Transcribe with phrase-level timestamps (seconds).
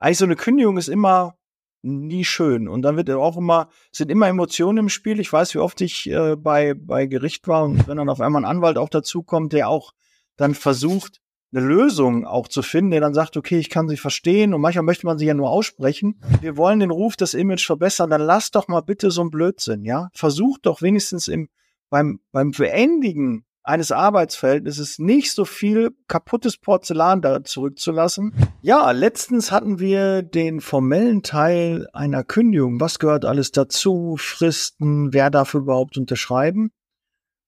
[0.00, 1.36] eigentlich so eine Kündigung ist immer
[1.82, 2.68] nie schön.
[2.68, 5.20] Und dann wird auch immer, sind immer Emotionen im Spiel.
[5.20, 8.42] Ich weiß, wie oft ich äh, bei, bei Gericht war und wenn dann auf einmal
[8.42, 9.92] ein Anwalt auch dazukommt, der auch
[10.36, 11.20] dann versucht,
[11.52, 14.84] eine Lösung auch zu finden, der dann sagt, okay, ich kann sie verstehen und manchmal
[14.84, 16.20] möchte man sie ja nur aussprechen.
[16.40, 19.84] Wir wollen den Ruf, das Image verbessern, dann lass doch mal bitte so ein Blödsinn,
[19.84, 20.10] ja?
[20.12, 21.48] Versucht doch wenigstens im,
[21.88, 28.34] beim, beim Beendigen eines Arbeitsverhältnisses nicht so viel kaputtes Porzellan da zurückzulassen.
[28.62, 32.80] Ja, letztens hatten wir den formellen Teil einer Kündigung.
[32.80, 34.16] Was gehört alles dazu?
[34.18, 35.12] Fristen?
[35.12, 36.70] Wer darf überhaupt unterschreiben?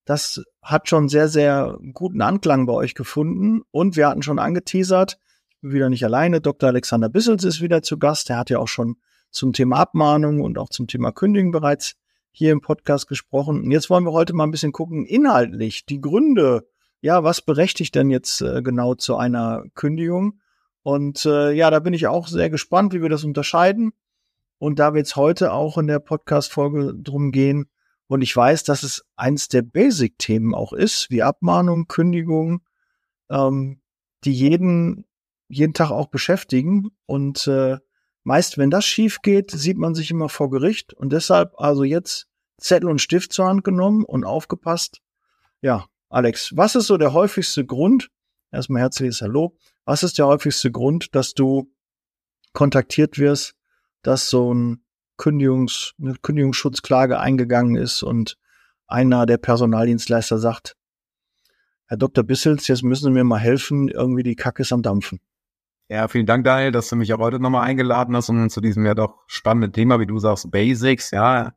[0.04, 3.62] Das hat schon sehr, sehr guten Anklang bei euch gefunden.
[3.70, 5.18] Und wir hatten schon angeteasert,
[5.60, 6.40] wieder nicht alleine.
[6.40, 6.68] Dr.
[6.68, 8.28] Alexander Bissels ist wieder zu Gast.
[8.28, 8.96] Der hat ja auch schon
[9.30, 11.94] zum Thema Abmahnung und auch zum Thema Kündigen bereits
[12.32, 13.62] hier im Podcast gesprochen.
[13.62, 16.66] Und jetzt wollen wir heute mal ein bisschen gucken, inhaltlich, die Gründe,
[17.00, 20.40] ja, was berechtigt denn jetzt äh, genau zu einer Kündigung?
[20.82, 23.92] Und äh, ja, da bin ich auch sehr gespannt, wie wir das unterscheiden.
[24.58, 27.66] Und da wird es heute auch in der Podcast-Folge drum gehen.
[28.06, 32.62] Und ich weiß, dass es eins der Basic-Themen auch ist, wie Abmahnung, Kündigung,
[33.30, 33.80] ähm,
[34.24, 35.04] die jeden,
[35.48, 36.90] jeden Tag auch beschäftigen.
[37.06, 37.78] Und äh,
[38.24, 42.28] Meist, wenn das schief geht, sieht man sich immer vor Gericht und deshalb also jetzt
[42.58, 45.00] Zettel und Stift zur Hand genommen und aufgepasst.
[45.60, 48.10] Ja, Alex, was ist so der häufigste Grund?
[48.52, 49.56] Erstmal herzliches Hallo.
[49.84, 51.72] Was ist der häufigste Grund, dass du
[52.52, 53.54] kontaktiert wirst,
[54.02, 54.84] dass so ein
[55.16, 58.36] Kündigungs, eine Kündigungsschutzklage eingegangen ist und
[58.86, 60.76] einer der Personaldienstleister sagt,
[61.86, 62.24] Herr Dr.
[62.24, 65.20] Bissels, jetzt müssen Sie mir mal helfen, irgendwie die Kacke ist am Dampfen.
[65.92, 68.86] Ja, vielen Dank, Daniel, dass du mich auch heute nochmal eingeladen hast, um zu diesem
[68.86, 71.52] ja doch spannenden Thema, wie du sagst, Basics, ja,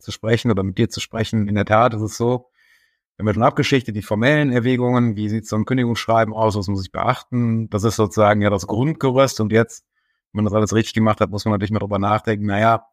[0.00, 1.46] zu sprechen oder mit dir zu sprechen.
[1.46, 2.50] In der Tat ist es so,
[3.14, 6.66] wir haben ja schon abgeschichtet, die formellen Erwägungen, wie sieht so ein Kündigungsschreiben aus, was
[6.66, 7.70] muss ich beachten?
[7.70, 9.84] Das ist sozusagen ja das Grundgerüst und jetzt,
[10.32, 12.88] wenn man das alles richtig gemacht hat, muss man natürlich mal drüber nachdenken, naja,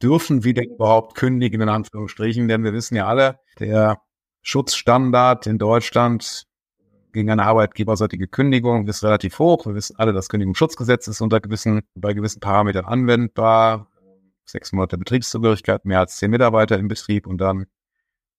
[0.00, 4.00] dürfen wir denn überhaupt kündigen, in Anführungsstrichen, denn wir wissen ja alle, der
[4.42, 6.46] Schutzstandard in Deutschland
[7.12, 9.66] gegen eine arbeitgeberseitige Kündigung ist relativ hoch.
[9.66, 13.88] Wir wissen alle, das Kündigungsschutzgesetz ist unter gewissen, bei gewissen Parametern anwendbar.
[14.44, 17.66] Sechs Monate Betriebszugehörigkeit, mehr als zehn Mitarbeiter im Betrieb und dann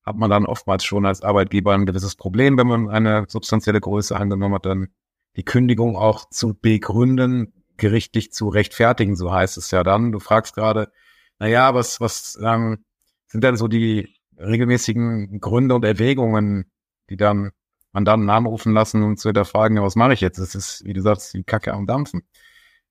[0.03, 4.15] hat man dann oftmals schon als Arbeitgeber ein gewisses Problem, wenn man eine substanzielle Größe
[4.15, 4.87] angenommen hat, dann
[5.35, 10.11] die Kündigung auch zu begründen, gerichtlich zu rechtfertigen, so heißt es ja dann.
[10.11, 10.91] Du fragst gerade,
[11.39, 12.83] na ja, was, was ähm,
[13.27, 16.71] sind denn so die regelmäßigen Gründe und Erwägungen,
[17.09, 17.51] die dann
[17.93, 20.39] Mandanten anrufen lassen und zu hinterfragen, ja, was mache ich jetzt?
[20.39, 22.23] Das ist, wie du sagst, die Kacke am Dampfen.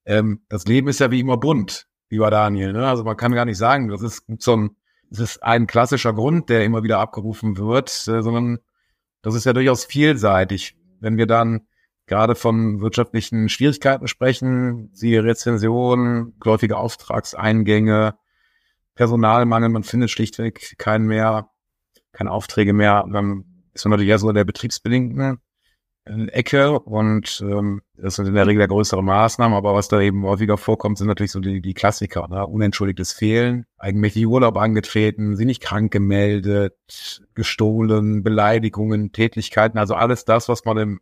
[0.04, 2.72] Ähm, das Leben ist ja wie immer bunt, lieber Daniel.
[2.72, 2.86] Ne?
[2.86, 4.76] Also man kann gar nicht sagen, das ist so ein,
[5.10, 8.58] das ist ein klassischer Grund, der immer wieder abgerufen wird, äh, sondern
[9.22, 10.76] das ist ja durchaus vielseitig.
[11.00, 11.66] Wenn wir dann
[12.06, 18.16] gerade von wirtschaftlichen Schwierigkeiten sprechen, siehe Rezensionen, läufige Auftragseingänge,
[18.94, 21.50] Personalmangel, man findet schlichtweg keinen mehr,
[22.12, 23.44] keine Aufträge mehr, dann
[23.74, 25.40] ist man natürlich eher so in der betriebsbedingten
[26.04, 30.24] äh, Ecke und ähm, das sind in der Regel größere Maßnahmen, aber was da eben
[30.24, 32.46] häufiger vorkommt, sind natürlich so die, die Klassiker, ne?
[32.46, 36.74] unentschuldigtes Fehlen, eigenmächtig Urlaub angetreten, sie nicht krank gemeldet,
[37.34, 41.00] gestohlen, Beleidigungen, Tätigkeiten, also alles das, was man im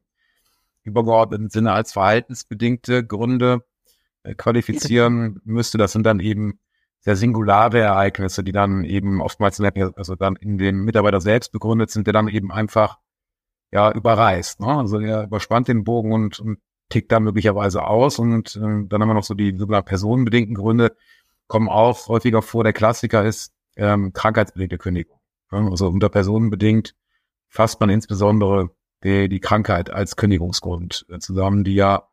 [0.85, 3.65] übergeordneten Sinne als verhaltensbedingte Gründe
[4.25, 5.79] äh, qualifizieren müsste.
[5.79, 6.59] Das sind dann eben
[7.09, 9.59] sehr singulare Ereignisse, die dann eben oftmals
[9.97, 12.99] also dann in den Mitarbeiter selbst begründet sind, der dann eben einfach
[13.73, 14.61] ja überreißt.
[14.61, 14.67] Ne?
[14.67, 16.59] Also er überspannt den Bogen und, und
[16.91, 20.95] tickt da möglicherweise aus und äh, dann haben wir noch so die sogenannten personenbedingten Gründe,
[21.47, 22.63] kommen auch häufiger vor.
[22.63, 25.19] Der Klassiker ist ähm, krankheitsbedingte Kündigung.
[25.51, 25.67] Ne?
[25.71, 26.95] Also unter personenbedingt
[27.49, 28.69] fasst man insbesondere
[29.03, 32.07] die, die Krankheit als Kündigungsgrund zusammen, die ja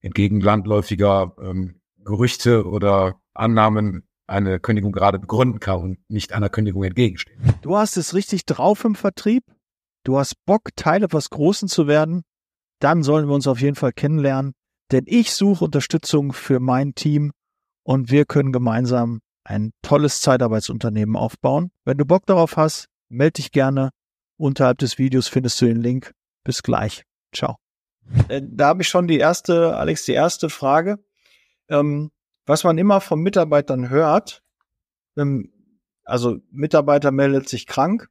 [0.00, 6.84] entgegen landläufiger ähm, Gerüchte oder Annahmen eine Kündigung gerade begründen kann und nicht einer Kündigung
[6.84, 7.36] entgegensteht.
[7.62, 9.44] Du hast es richtig drauf im Vertrieb.
[10.04, 12.22] Du hast Bock, Teil etwas Großen zu werden.
[12.80, 14.52] Dann sollen wir uns auf jeden Fall kennenlernen,
[14.92, 17.32] denn ich suche Unterstützung für mein Team
[17.82, 21.70] und wir können gemeinsam ein tolles Zeitarbeitsunternehmen aufbauen.
[21.84, 23.90] Wenn du Bock darauf hast, melde dich gerne.
[24.36, 26.12] Unterhalb des Videos findest du den Link.
[26.44, 27.04] Bis gleich.
[27.32, 27.56] Ciao.
[28.28, 30.98] Äh, da habe ich schon die erste, Alex, die erste Frage.
[31.68, 32.10] Ähm,
[32.46, 34.42] was man immer von Mitarbeitern hört,
[35.16, 35.52] ähm,
[36.04, 38.08] also Mitarbeiter meldet sich krank,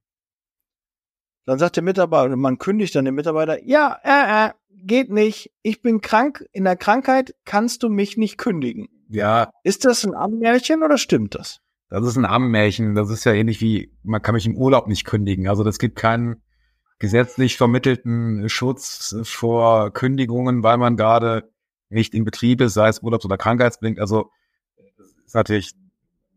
[1.45, 4.53] dann sagt der Mitarbeiter, man kündigt dann den Mitarbeiter, ja, äh, äh,
[4.85, 8.87] geht nicht, ich bin krank, in der Krankheit kannst du mich nicht kündigen.
[9.09, 9.51] Ja.
[9.63, 11.59] Ist das ein Ammärchen oder stimmt das?
[11.89, 12.95] Das ist ein Ammärchen.
[12.95, 15.47] Das ist ja ähnlich wie, man kann mich im Urlaub nicht kündigen.
[15.47, 16.41] Also das gibt keinen
[16.97, 21.52] gesetzlich vermittelten Schutz vor Kündigungen, weil man gerade
[21.93, 23.99] nicht in Betrieb ist, sei es urlaubs- oder krankheitsbedingt.
[23.99, 24.31] Also
[24.97, 25.91] das ist natürlich ein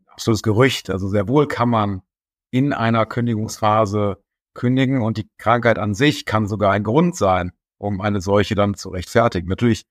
[0.07, 0.89] absolutes Gerücht.
[0.89, 2.01] Also sehr wohl kann man
[2.49, 4.17] in einer Kündigungsphase
[4.53, 8.73] kündigen und die Krankheit an sich kann sogar ein Grund sein, um eine solche dann
[8.73, 9.47] zu rechtfertigen.
[9.47, 9.85] Natürlich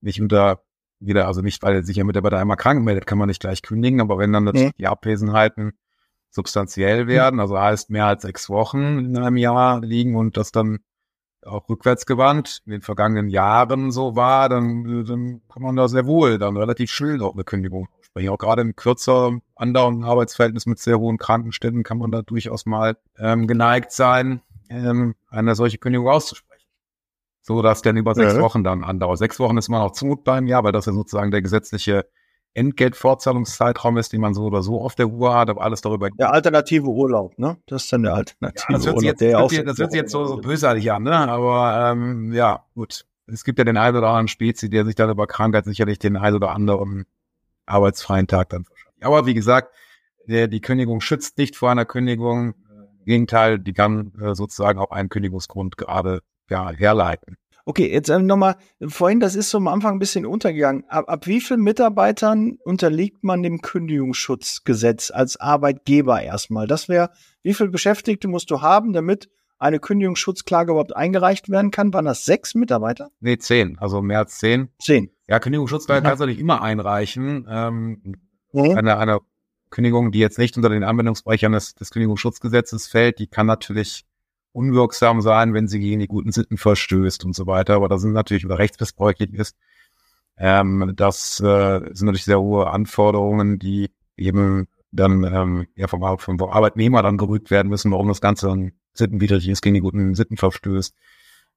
[0.00, 0.62] nicht unter
[0.98, 4.00] wieder, also nicht, weil sich ein Mitarbeiter einmal krank meldet, kann man nicht gleich kündigen,
[4.00, 5.72] aber wenn dann natürlich die Abwesenheiten
[6.30, 10.78] substanziell werden, also heißt mehr als sechs Wochen in einem Jahr liegen und das dann
[11.46, 16.38] auch rückwärtsgewandt in den vergangenen Jahren so war, dann, dann kann man da sehr wohl
[16.38, 18.28] dann relativ schnell auch eine Kündigung aussprechen.
[18.30, 22.96] Auch gerade in kürzer andauernden Arbeitsverhältnis mit sehr hohen Krankenständen kann man da durchaus mal
[23.18, 26.66] ähm, geneigt sein, ähm, eine solche Kündigung auszusprechen.
[27.42, 28.40] So dass der über sechs Ja.
[28.40, 29.18] Wochen dann andauert.
[29.18, 32.06] Sechs Wochen ist immer noch zumutbar im Jahr, weil das ja sozusagen der gesetzliche
[32.56, 36.32] Entgeltfortzahlungszeitraum ist, den man so oder so auf der Uhr hat, aber alles darüber Der
[36.32, 37.58] alternative Urlaub, ne?
[37.66, 39.76] Das ist dann der alternative das hört sich Urlaub, jetzt, der ja das sich- das
[39.76, 41.16] sich jetzt so, so bösartig an, ne?
[41.16, 43.06] Aber ähm, ja, gut.
[43.28, 46.16] Es gibt ja den einen oder anderen Spezi, der sich dann über Krankheit sicherlich den
[46.16, 47.06] einen oder anderen
[47.66, 48.94] arbeitsfreien Tag dann verschafft.
[49.00, 49.74] Aber wie gesagt,
[50.28, 52.54] der, die Kündigung schützt nicht vor einer Kündigung.
[53.00, 57.36] Im Gegenteil, die kann äh, sozusagen auch einen Kündigungsgrund gerade ja, herleiten.
[57.68, 58.54] Okay, jetzt ähm, nochmal,
[58.86, 60.84] vorhin, das ist so am Anfang ein bisschen untergegangen.
[60.88, 66.68] Ab, ab wie vielen Mitarbeitern unterliegt man dem Kündigungsschutzgesetz als Arbeitgeber erstmal?
[66.68, 67.10] Das wäre,
[67.42, 69.28] wie viele Beschäftigte musst du haben, damit
[69.58, 71.92] eine Kündigungsschutzklage überhaupt eingereicht werden kann?
[71.92, 73.10] Waren das sechs Mitarbeiter?
[73.18, 74.68] Nee, zehn, also mehr als zehn.
[74.78, 75.10] Zehn.
[75.26, 77.46] Ja, Kündigungsschutzklage kannst du nicht immer einreichen.
[77.50, 78.16] Ähm,
[78.52, 78.78] Mhm.
[78.78, 79.18] eine, eine
[79.70, 84.06] Kündigung, die jetzt nicht unter den Anwendungsbereich eines des Kündigungsschutzgesetzes fällt, die kann natürlich
[84.56, 87.74] unwirksam sein, wenn sie gegen die guten Sitten verstößt und so weiter.
[87.74, 89.56] Aber da sind natürlich oder rechtsmissbräuchlich ist.
[90.38, 96.42] Ähm, das äh, sind natürlich sehr hohe Anforderungen, die eben dann ähm, ja vom, vom
[96.42, 100.36] Arbeitnehmer dann gerügt werden müssen, warum das Ganze dann sittenwidrig ist, gegen die guten Sitten
[100.38, 100.94] verstößt.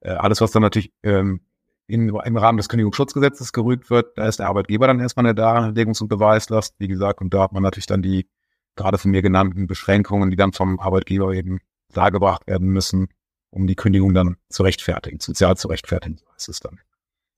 [0.01, 1.41] Äh, alles, was dann natürlich ähm,
[1.87, 6.01] in, im Rahmen des Kündigungsschutzgesetzes gerügt wird, da ist der Arbeitgeber dann erstmal eine Darlegungs-
[6.01, 8.27] und Beweislast, wie gesagt, und da hat man natürlich dann die
[8.75, 11.59] gerade von mir genannten Beschränkungen, die dann vom Arbeitgeber eben
[11.93, 13.07] dargebracht werden müssen,
[13.51, 16.79] um die Kündigung dann zu rechtfertigen, sozial zu rechtfertigen, so heißt es dann.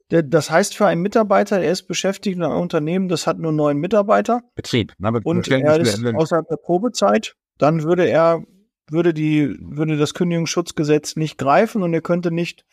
[0.09, 3.77] Das heißt für einen Mitarbeiter, er ist beschäftigt in einem Unternehmen, das hat nur neun
[3.77, 4.93] Mitarbeiter Betrieb.
[4.97, 5.13] Ne?
[5.13, 8.43] Wir- wir und er ist außerhalb der Probezeit, dann würde er,
[8.89, 12.65] würde die, würde das Kündigungsschutzgesetz nicht greifen und er könnte nicht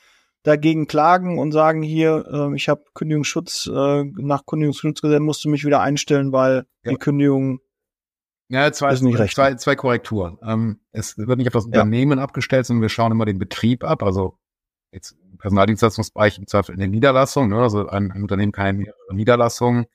[0.43, 5.65] dagegen klagen und sagen, hier, äh, ich habe Kündigungsschutz, äh, nach Kündigungsschutzgesetz musst du mich
[5.65, 6.91] wieder einstellen, weil Ja.
[6.93, 7.61] die Kündigung,
[8.49, 9.35] Ja, zwei, Ist nicht recht.
[9.35, 10.39] zwei, zwei Korrekturen.
[10.43, 11.83] Ähm, es wird nicht auf das Ja.
[11.83, 14.03] Unternehmen abgestellt, sondern wir schauen immer den Betrieb ab.
[14.03, 14.39] Also
[14.91, 17.51] jetzt im Personaldienstleistungsbereich im Zweifel in der Niederlassung.
[17.51, 17.61] Ne?
[17.61, 19.87] Also ein, ein Unternehmen kann mehrere Niederlassungen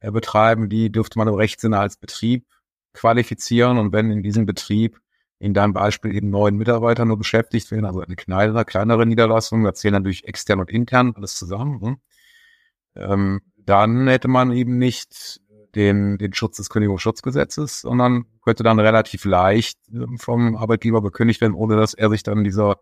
[0.00, 0.68] äh, betreiben.
[0.68, 2.46] Die dürfte man im Rechtssinne als Betrieb
[2.92, 3.78] qualifizieren.
[3.78, 5.00] Und wenn in diesem Betrieb
[5.38, 9.72] in deinem Beispiel eben neun Mitarbeiter nur beschäftigt werden, also eine kleinere, kleinere Niederlassung, da
[9.72, 11.96] zählen natürlich extern und intern alles zusammen, ne?
[12.94, 15.40] ähm, dann hätte man eben nicht
[15.74, 21.54] den, den Schutz des Kündigungsschutzgesetzes, sondern könnte dann relativ leicht ähm, vom Arbeitgeber bekündigt werden,
[21.54, 22.80] ohne dass er sich dann dieser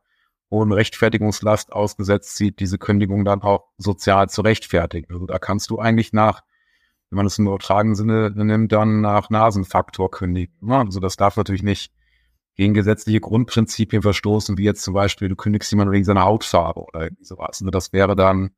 [0.50, 5.12] hohen Rechtfertigungslast ausgesetzt sieht, diese Kündigung dann auch sozial zu rechtfertigen.
[5.12, 6.43] Also da kannst du eigentlich nach,
[7.11, 10.55] wenn man es im übertragenen Sinne nimmt, dann nach Nasenfaktor kündigen.
[10.61, 10.79] ne?
[10.79, 11.93] Also das darf natürlich nicht
[12.55, 17.08] gegen gesetzliche Grundprinzipien verstoßen, wie jetzt zum Beispiel, du kündigst jemanden wegen seiner Hautfarbe oder
[17.20, 17.61] sowas.
[17.61, 18.50] Also das wäre dann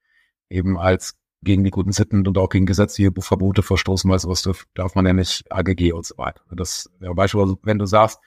[0.48, 4.66] eben als gegen die guten Sitten und auch gegen gesetzliche Verbote verstoßen, weil sowas darf,
[4.74, 6.42] darf man ja nicht AGG und so weiter.
[6.50, 8.20] Das wäre beispielsweise, wenn du sagst,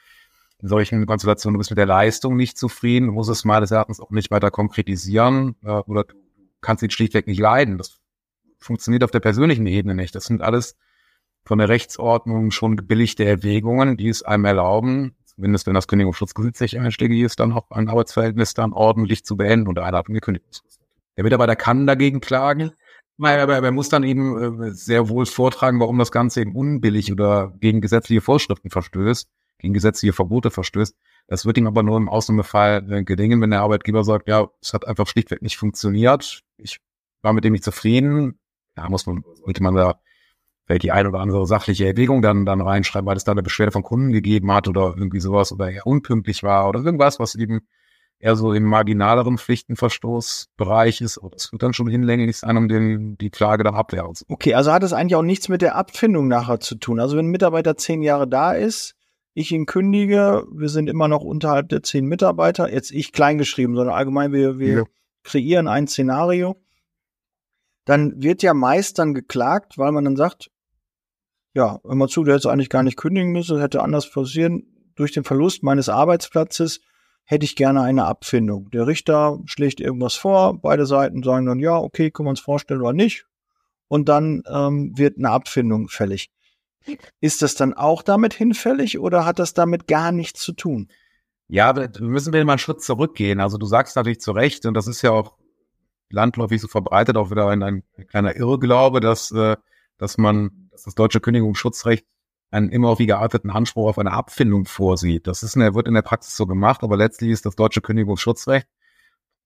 [0.61, 3.99] in solchen Konstellationen, du bist mit der Leistung nicht zufrieden, du musst es meines Erachtens
[3.99, 6.15] auch nicht weiter konkretisieren äh, oder du
[6.61, 7.77] kannst ihn schlichtweg nicht leiden.
[7.77, 7.99] Das
[8.59, 10.15] funktioniert auf der persönlichen Ebene nicht.
[10.15, 10.77] Das sind alles
[11.43, 16.79] von der Rechtsordnung schon gebilligte Erwägungen, die es einem erlauben, zumindest wenn das Kündigungsschutzgesetz nicht
[16.79, 20.79] einschlägig ist, dann auch ein Arbeitsverhältnis dann ordentlich zu beenden und einer Kündigungsfrist.
[21.17, 22.71] Der Mitarbeiter kann dagegen klagen,
[23.23, 27.11] weil aber er muss dann eben äh, sehr wohl vortragen, warum das Ganze eben unbillig
[27.11, 30.95] oder gegen gesetzliche Vorschriften verstößt, gegen gesetzliche Verbote verstößt.
[31.27, 34.73] Das wird ihm aber nur im Ausnahmefall äh, gelingen, wenn der Arbeitgeber sagt, ja, es
[34.73, 36.41] hat einfach schlichtweg nicht funktioniert.
[36.57, 36.79] Ich
[37.21, 38.39] war mit dem nicht zufrieden.
[38.77, 39.99] Ja, muss man, sollte man da
[40.65, 43.71] vielleicht die ein oder andere sachliche Erwägung dann, dann reinschreiben, weil es da eine Beschwerde
[43.71, 47.67] von Kunden gegeben hat oder irgendwie sowas oder er unpünktlich war oder irgendwas, was eben
[48.23, 51.17] eher so im marginaleren Pflichtenverstoßbereich ist.
[51.17, 54.53] Aber das wird dann schon hinlänglich sein, um den, die Klage dann abwehren zu okay,
[54.53, 56.99] also hat es eigentlich auch nichts mit der Abfindung nachher zu tun.
[56.99, 58.95] Also wenn ein Mitarbeiter zehn Jahre da ist,
[59.33, 63.95] ich ihn kündige, wir sind immer noch unterhalb der zehn Mitarbeiter, jetzt ich kleingeschrieben, sondern
[63.95, 64.83] allgemein wir, wir Ja.
[65.23, 66.55] kreieren ein Szenario,
[67.85, 70.49] dann wird ja meist dann geklagt, weil man dann sagt,
[71.53, 74.63] ja, hör mal zu, du hättest eigentlich gar nicht kündigen müssen, das hätte anders passieren.
[74.95, 76.79] Durch den Verlust meines Arbeitsplatzes
[77.25, 78.69] hätte ich gerne eine Abfindung.
[78.71, 82.81] Der Richter schlägt irgendwas vor, beide Seiten sagen dann, ja, okay, können wir uns vorstellen
[82.81, 83.25] oder nicht.
[83.87, 86.31] Und dann ähm, wird eine Abfindung fällig.
[87.21, 90.89] Ist das dann auch damit hinfällig oder hat das damit gar nichts zu tun?
[91.47, 93.39] Ja, aber müssen wir mal einen Schritt zurückgehen.
[93.39, 95.37] Also du sagst natürlich zu Recht, und das ist ja auch
[96.09, 99.55] landläufig so verbreitet, auch wieder ein, ein kleiner Irrglaube, dass, äh,
[99.97, 102.05] dass man, dass das deutsche Kündigungsschutzrecht
[102.53, 105.27] einen immer wie gearteten Anspruch auf eine Abfindung vorsieht.
[105.27, 108.67] Das ist, wird in der Praxis so gemacht, aber letztlich ist das deutsche Kündigungsschutzrecht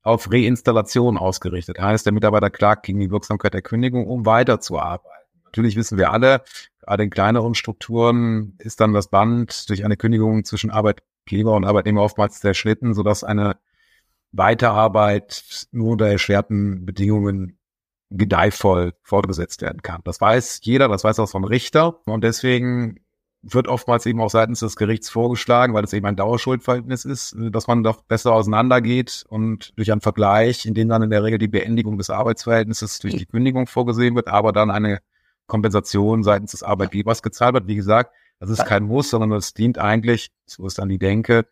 [0.04, 1.80] auf Reinstallation ausgerichtet.
[1.80, 5.12] Heißt, der Mitarbeiter klagt gegen die Wirksamkeit der Kündigung, um weiterzuarbeiten.
[5.46, 6.44] Natürlich wissen wir alle,
[6.82, 12.02] gerade in kleineren Strukturen ist dann das Band durch eine Kündigung zwischen Arbeitgeber und Arbeitnehmer
[12.02, 13.58] oftmals zerschnitten, sodass eine
[14.32, 17.58] Weiterarbeit nur unter erschwerten Bedingungen
[18.10, 20.02] gedeihvoll fortgesetzt werden kann.
[20.04, 23.00] Das weiß jeder, das weiß auch so ein Richter und deswegen
[23.44, 27.68] wird oftmals eben auch seitens des Gerichts vorgeschlagen, weil es eben ein Dauerschuldverhältnis ist, dass
[27.68, 31.48] man doch besser auseinandergeht und durch einen Vergleich, in dem dann in der Regel die
[31.48, 35.00] Beendigung des Arbeitsverhältnisses durch die Kündigung vorgesehen wird, aber dann eine
[35.46, 37.68] Kompensation seitens des Arbeitgebers gezahlt wird.
[37.68, 41.46] Wie gesagt, das ist kein Muss, sondern es dient eigentlich, so ist dann die Denke,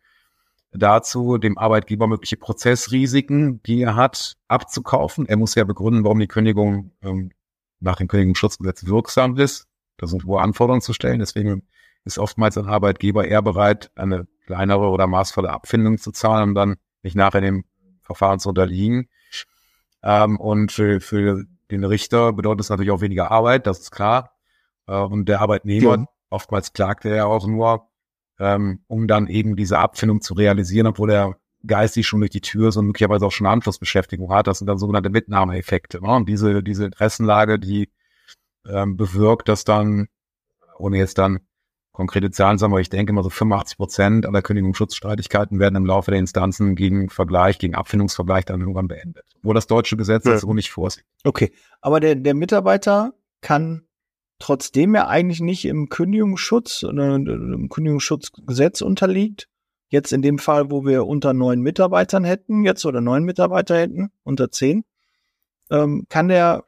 [0.76, 5.26] dazu, dem Arbeitgeber mögliche Prozessrisiken, die er hat, abzukaufen.
[5.26, 7.30] Er muss ja begründen, warum die Kündigung ähm,
[7.80, 9.66] nach dem Kündigungsschutzgesetz wirksam ist.
[9.96, 11.18] Da sind hohe Anforderungen zu stellen.
[11.20, 11.62] Deswegen
[12.04, 16.76] ist oftmals ein Arbeitgeber eher bereit, eine kleinere oder maßvolle Abfindung zu zahlen, um dann
[17.02, 17.64] nicht nachher dem
[18.02, 19.08] Verfahren zu unterliegen.
[20.02, 24.36] Ähm, und für, für den Richter bedeutet es natürlich auch weniger Arbeit, das ist klar.
[24.86, 26.04] Äh, und der Arbeitnehmer, ja.
[26.30, 27.88] oftmals klagt er ja auch nur,
[28.38, 32.68] ähm, um dann eben diese Abfindung zu realisieren, obwohl er geistig schon durch die Tür
[32.68, 34.46] ist und möglicherweise auch schon eine Anschlussbeschäftigung hat.
[34.46, 36.00] Das sind dann sogenannte Mitnahmeeffekte.
[36.00, 36.08] Ne?
[36.08, 37.90] Und diese, diese Interessenlage, die
[38.68, 40.08] ähm, bewirkt, dass dann,
[40.78, 41.40] ohne jetzt dann
[41.92, 46.10] konkrete Zahlen sagen, aber ich denke mal so 85 Prozent aller Kündigungsschutzstreitigkeiten werden im Laufe
[46.10, 49.24] der Instanzen gegen Vergleich, gegen Abfindungsvergleich dann irgendwann beendet.
[49.42, 50.32] Wo das deutsche Gesetz ja.
[50.32, 51.04] das so nicht vorsieht.
[51.24, 53.85] Okay, aber der, der Mitarbeiter kann
[54.38, 59.48] trotzdem er eigentlich nicht im Kündigungsschutz oder im Kündigungsschutzgesetz unterliegt,
[59.88, 64.10] jetzt in dem Fall, wo wir unter neun Mitarbeitern hätten, jetzt oder neun Mitarbeiter hätten,
[64.24, 64.84] unter zehn,
[65.70, 66.64] ähm, kann der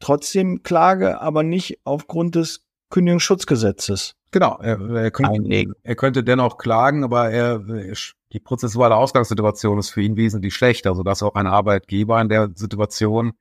[0.00, 4.14] trotzdem Klage, aber nicht aufgrund des Kündigungsschutzgesetzes.
[4.30, 7.58] Genau, er, er, könnte, er könnte dennoch klagen, aber er,
[8.32, 13.32] die prozessuale Ausgangssituation ist für ihn wesentlich schlechter, sodass auch ein Arbeitgeber in der Situation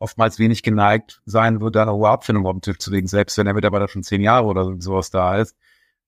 [0.00, 3.36] oftmals wenig geneigt sein wird, da eine hohe Abfindung auf den Tisch zu legen, selbst
[3.38, 5.56] wenn der Mitarbeiter schon zehn Jahre oder sowas da ist.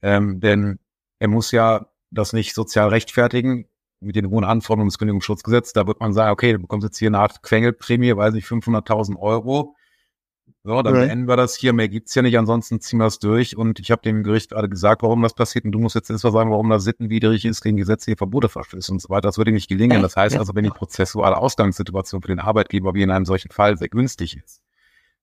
[0.02, 0.78] Ähm, denn
[1.18, 3.66] er muss ja das nicht sozial rechtfertigen
[4.00, 5.72] mit den hohen Anforderungen des Kündigungsschutzgesetzes.
[5.74, 9.16] Da wird man sagen, okay, du bekommst jetzt hier eine Art Quengelprämie, weiß ich, 500.000
[9.18, 9.76] Euro.
[10.62, 11.06] So, dann okay.
[11.06, 11.72] beenden wir das hier.
[11.72, 13.56] Mehr gibt's ja nicht, ansonsten ziehen wir es durch.
[13.56, 15.64] Und ich habe dem Gericht gerade gesagt, warum das passiert.
[15.64, 19.00] Und du musst jetzt erstmal sagen, warum das sittenwidrig ist, gegen gesetzliche Verbote verstößt und
[19.00, 19.28] so weiter.
[19.28, 20.02] Das würde nicht gelingen.
[20.02, 23.78] Das heißt also, wenn die prozessuale Ausgangssituation für den Arbeitgeber wie in einem solchen Fall
[23.78, 24.60] sehr günstig ist,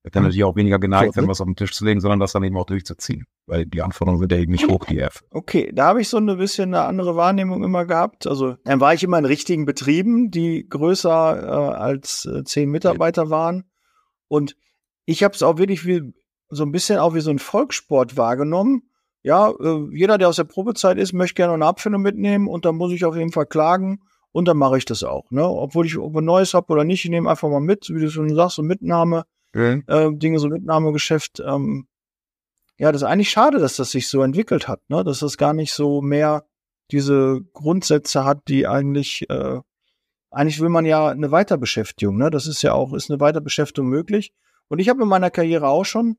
[0.02, 0.30] wird dann hm.
[0.30, 2.58] natürlich auch weniger geneigt sein, was auf den Tisch zu legen, sondern das dann eben
[2.58, 3.28] auch durchzuziehen.
[3.46, 5.24] Weil die Anforderungen sind ja eben nicht hoch, die F.
[5.30, 8.26] Okay, da habe ich so ein bisschen eine andere Wahrnehmung immer gehabt.
[8.26, 13.30] Also dann war ich immer in richtigen Betrieben, die größer äh, als äh, zehn Mitarbeiter
[13.30, 13.66] waren.
[14.28, 14.56] Und
[15.08, 16.14] ich habe es auch wirklich wie
[16.50, 18.84] so ein bisschen auch wie so ein Volkssport wahrgenommen.
[19.24, 22.76] Ja, äh, jeder, der aus der Probezeit ist, möchte gerne eine Abfindung mitnehmen und dann
[22.76, 25.32] muss ich auf jeden Fall klagen und dann mache ich das auch.
[25.32, 25.48] Ne?
[25.48, 28.12] Obwohl ich ob ein Neues habe oder nicht, ich nehme einfach mal mit, wie du
[28.12, 29.24] schon sagst, so Mitnahme,
[29.54, 29.84] mhm.
[29.88, 31.40] äh, Dinge, so Mitnahmegeschäft.
[31.40, 31.88] Ähm,
[32.78, 35.04] ja, das ist eigentlich schade, dass das sich so entwickelt hat, ne?
[35.04, 36.46] dass das gar nicht so mehr
[36.92, 39.60] diese Grundsätze hat, die eigentlich, äh,
[40.32, 42.30] eigentlich will man ja eine Weiterbeschäftigung, ne?
[42.30, 44.34] Das ist ja auch, ist eine Weiterbeschäftigung möglich.
[44.70, 46.18] Und ich habe in meiner Karriere auch schon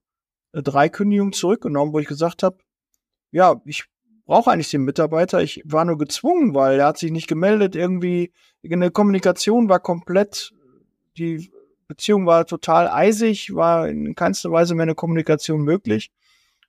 [0.52, 2.58] äh, drei Kündigungen zurückgenommen, wo ich gesagt habe,
[3.30, 3.84] ja, ich
[4.26, 5.42] brauche eigentlich den Mitarbeiter.
[5.42, 7.76] Ich war nur gezwungen, weil er hat sich nicht gemeldet.
[7.76, 8.32] Irgendwie
[8.64, 10.52] eine Kommunikation war komplett,
[11.16, 11.50] die
[11.88, 16.10] Beziehung war total eisig, war in keinster Weise mehr eine Kommunikation möglich.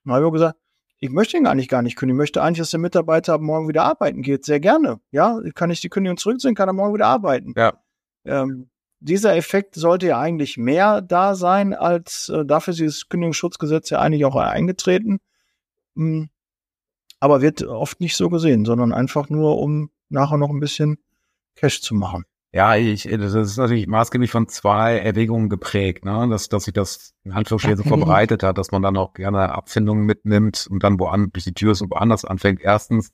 [0.04, 0.58] Und habe ich gesagt,
[0.98, 2.16] ich möchte ihn gar nicht gar nicht kündigen.
[2.16, 4.44] Ich möchte eigentlich, dass der Mitarbeiter morgen wieder arbeiten geht.
[4.44, 5.00] Sehr gerne.
[5.10, 7.54] Ja, kann ich die Kündigung zurückziehen, kann er morgen wieder arbeiten.
[7.56, 7.72] Ja.
[8.24, 8.68] Ähm,
[9.00, 13.98] dieser Effekt sollte ja eigentlich mehr da sein, als äh, dafür ist dieses Kündigungsschutzgesetz ja
[14.00, 15.20] eigentlich auch eingetreten.
[15.96, 16.30] Hm,
[17.18, 20.98] aber wird oft nicht so gesehen, sondern einfach nur, um nachher noch ein bisschen
[21.54, 22.24] Cash zu machen.
[22.52, 26.26] Ja, ich, das ist natürlich maßgeblich von zwei Erwägungen geprägt, ne?
[26.28, 30.04] dass, dass sich das in Anführungsstrichen so vorbereitet hat, dass man dann auch gerne Abfindungen
[30.04, 32.60] mitnimmt und dann woanders durch die Tür ist und woanders anfängt.
[32.60, 33.12] Erstens,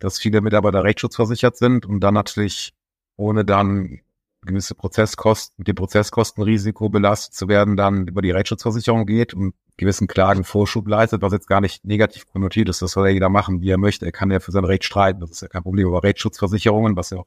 [0.00, 2.74] dass viele Mitarbeiter rechtsschutzversichert sind und dann natürlich
[3.16, 4.00] ohne dann
[4.46, 10.06] gewisse Prozesskosten, mit dem Prozesskostenrisiko belastet zu werden, dann über die Rechtsschutzversicherung geht und gewissen
[10.06, 12.80] Klagen Vorschub leistet, was jetzt gar nicht negativ konnotiert ist.
[12.80, 14.06] Das soll ja jeder machen, wie er möchte.
[14.06, 15.20] Er kann ja für sein Recht streiten.
[15.20, 15.88] Das ist ja kein Problem.
[15.88, 17.26] Aber Rechtsschutzversicherungen, was ja auch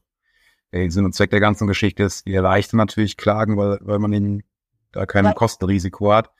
[0.71, 4.13] der Sinn und Zweck der ganzen Geschichte ist, die erleichtern natürlich Klagen, weil, weil man
[4.13, 4.43] ihnen
[4.91, 6.31] da kein Kostenrisiko hat.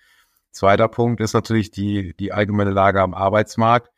[0.51, 3.91] Zweiter Punkt ist natürlich die, die allgemeine Lage am Arbeitsmarkt.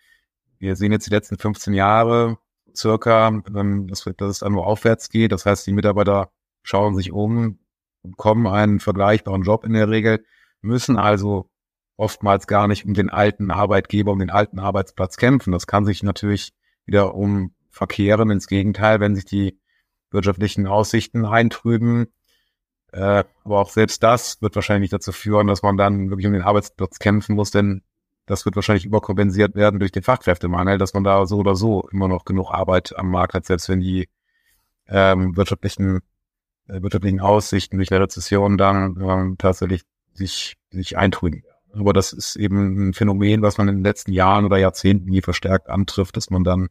[0.60, 2.38] Wir sehen jetzt die letzten 15 Jahre
[2.76, 5.32] circa, ähm, dass, dass es dann nur aufwärts geht.
[5.32, 6.32] Das heißt, die Mitarbeiter
[6.64, 7.60] schauen sich um,
[8.04, 10.24] bekommen einen vergleichbaren Job in der Regel,
[10.62, 11.50] müssen also
[11.98, 15.52] oftmals gar nicht um den alten Arbeitgeber, um den alten Arbeitsplatz kämpfen.
[15.52, 16.54] Das kann sich natürlich
[16.86, 18.32] wieder um verkehren.
[18.32, 19.60] Ins Gegenteil, wenn sich die
[20.10, 22.08] wirtschaftlichen Aussichten eintrüben.
[22.92, 26.42] Äh, aber auch selbst das wird wahrscheinlich dazu führen, dass man dann wirklich um den
[26.42, 27.84] Arbeitsplatz kämpfen muss, denn
[28.26, 32.08] das wird wahrscheinlich überkompensiert werden durch den Fachkräftemangel, dass man da so oder so immer
[32.08, 34.10] noch genug Arbeit am Markt hat, selbst wenn die
[34.88, 36.02] ähm, wirtschaftlichen,
[36.68, 39.82] wirtschaftlichen Aussichten durch Rezession dann ähm, tatsächlich
[40.14, 41.44] sich, sich eintrüben.
[41.74, 45.22] Aber das ist eben ein Phänomen, was man in den letzten Jahren oder Jahrzehnten nie
[45.22, 46.70] verstärkt antrifft, dass man dann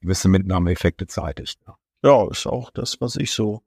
[0.00, 1.58] gewisse Mitnahmeeffekte zeitigt.
[2.02, 3.62] Ja, ist auch das, was ich so,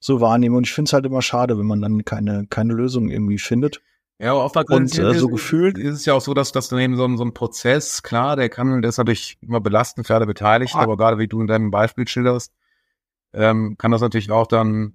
[0.00, 0.56] so wahrnehme.
[0.56, 3.82] Und ich finde es halt immer schade, wenn man dann keine, keine Lösung irgendwie findet.
[4.20, 6.68] Ja, aber auf der und äh, so gefühlt ist es ja auch so, dass das
[6.68, 10.08] dann eben so ein, so ein Prozess, klar, der kann, der ist natürlich immer belastend
[10.08, 10.82] für alle Beteiligten, ah.
[10.82, 12.52] aber gerade wie du in deinem Beispiel schilderst,
[13.32, 14.94] ähm, kann das natürlich auch dann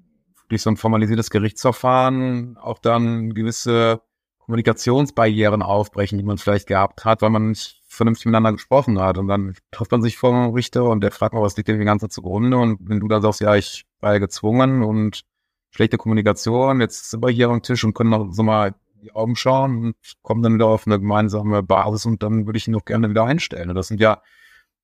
[0.49, 4.01] durch so ein formalisiertes Gerichtsverfahren auch dann gewisse
[4.39, 9.17] Kommunikationsbarrieren aufbrechen, die man vielleicht gehabt hat, weil man nicht vernünftig miteinander gesprochen hat.
[9.17, 11.79] Und dann trifft man sich vor dem Richter und der fragt mal, was liegt denn
[11.79, 12.57] die ganze Zeit zugrunde?
[12.57, 15.23] Und wenn du dann sagst, ja, ich war ja gezwungen und
[15.71, 19.35] schlechte Kommunikation, jetzt sind wir hier am Tisch und können noch so mal die Augen
[19.35, 22.85] schauen und kommen dann wieder auf eine gemeinsame Basis und dann würde ich ihn auch
[22.85, 23.69] gerne wieder einstellen.
[23.69, 24.21] Und das sind ja,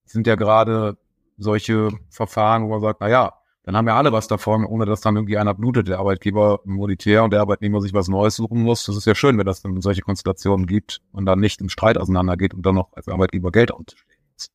[0.05, 0.97] sind ja gerade
[1.37, 5.01] solche Verfahren, wo man sagt, na ja, dann haben ja alle was davon, ohne dass
[5.01, 8.85] dann irgendwie einer blutet, der Arbeitgeber monetär und der Arbeitnehmer sich was Neues suchen muss.
[8.85, 11.97] Das ist ja schön, wenn das dann solche Konstellationen gibt und dann nicht im Streit
[11.97, 14.49] auseinandergeht und dann noch als Arbeitgeber Geld auf den Tisch legen muss.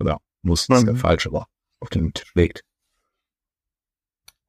[0.00, 0.98] Oder muss, das ist der mhm.
[0.98, 1.46] falsche, aber
[1.80, 2.64] auf den Tisch legt.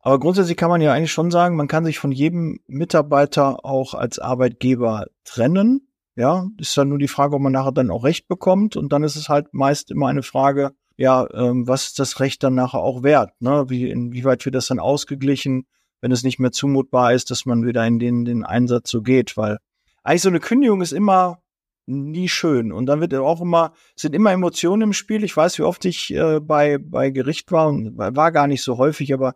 [0.01, 3.93] Aber grundsätzlich kann man ja eigentlich schon sagen, man kann sich von jedem Mitarbeiter auch
[3.93, 5.87] als Arbeitgeber trennen.
[6.15, 8.75] Ja, ist dann nur die Frage, ob man nachher dann auch Recht bekommt.
[8.75, 12.43] Und dann ist es halt meist immer eine Frage, ja, ähm, was ist das Recht
[12.43, 13.31] dann nachher auch wert?
[13.39, 13.69] Ne?
[13.69, 15.65] Wie, inwieweit wird das dann ausgeglichen,
[16.01, 19.37] wenn es nicht mehr zumutbar ist, dass man wieder in den, den Einsatz so geht?
[19.37, 19.59] Weil
[20.03, 21.41] eigentlich so eine Kündigung ist immer
[21.85, 22.73] nie schön.
[22.73, 25.23] Und dann wird auch immer, sind immer Emotionen im Spiel.
[25.23, 28.77] Ich weiß, wie oft ich äh, bei, bei Gericht war und war gar nicht so
[28.77, 29.35] häufig, aber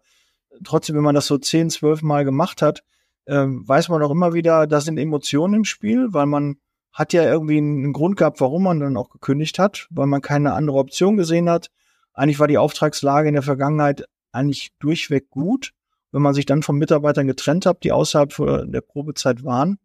[0.66, 2.84] trotzdem, wenn man das so zehn, zwölf Mal gemacht hat,
[3.24, 6.58] äh, weiß man auch immer wieder, da sind Emotionen im Spiel, weil man
[6.94, 10.54] hat ja irgendwie einen Grund gehabt, warum man dann auch gekündigt hat, weil man keine
[10.54, 11.70] andere Option gesehen hat.
[12.14, 15.72] Eigentlich war die Auftragslage in der Vergangenheit eigentlich durchweg gut.
[16.12, 18.32] Wenn man sich dann von Mitarbeitern getrennt hat, die außerhalb
[18.72, 19.80] der Probezeit waren,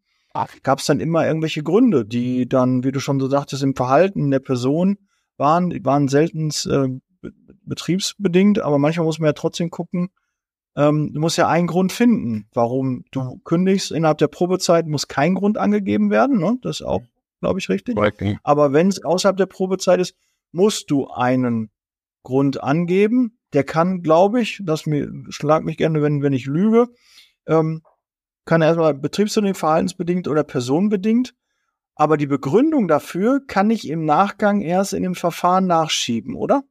[0.62, 4.30] gab es dann immer irgendwelche Gründe, die dann, wie du schon so sagtest, im Verhalten
[4.30, 4.98] der Person
[5.38, 7.28] waren, die waren selten äh,
[7.62, 10.10] betriebsbedingt, aber manchmal muss man ja trotzdem gucken,
[10.76, 13.90] ähm, du musst ja einen Grund finden, warum du kündigst.
[13.90, 16.38] Innerhalb der Probezeit muss kein Grund angegeben werden.
[16.38, 16.58] Ne?
[16.62, 17.02] Das ist auch,
[17.40, 17.96] glaube ich, richtig.
[17.96, 18.38] Okay.
[18.42, 20.14] Aber wenn es außerhalb der Probezeit ist,
[20.52, 21.70] musst du einen
[22.22, 23.38] Grund angeben.
[23.52, 26.88] Der kann, glaube ich, das mir schlag mich gerne, wenn, wenn ich lüge,
[27.46, 27.82] ähm,
[28.44, 31.34] kann erstmal betriebsunternehmen verhaltensbedingt oder personenbedingt.
[31.94, 36.62] Aber die Begründung dafür kann ich im Nachgang erst in dem Verfahren nachschieben, oder?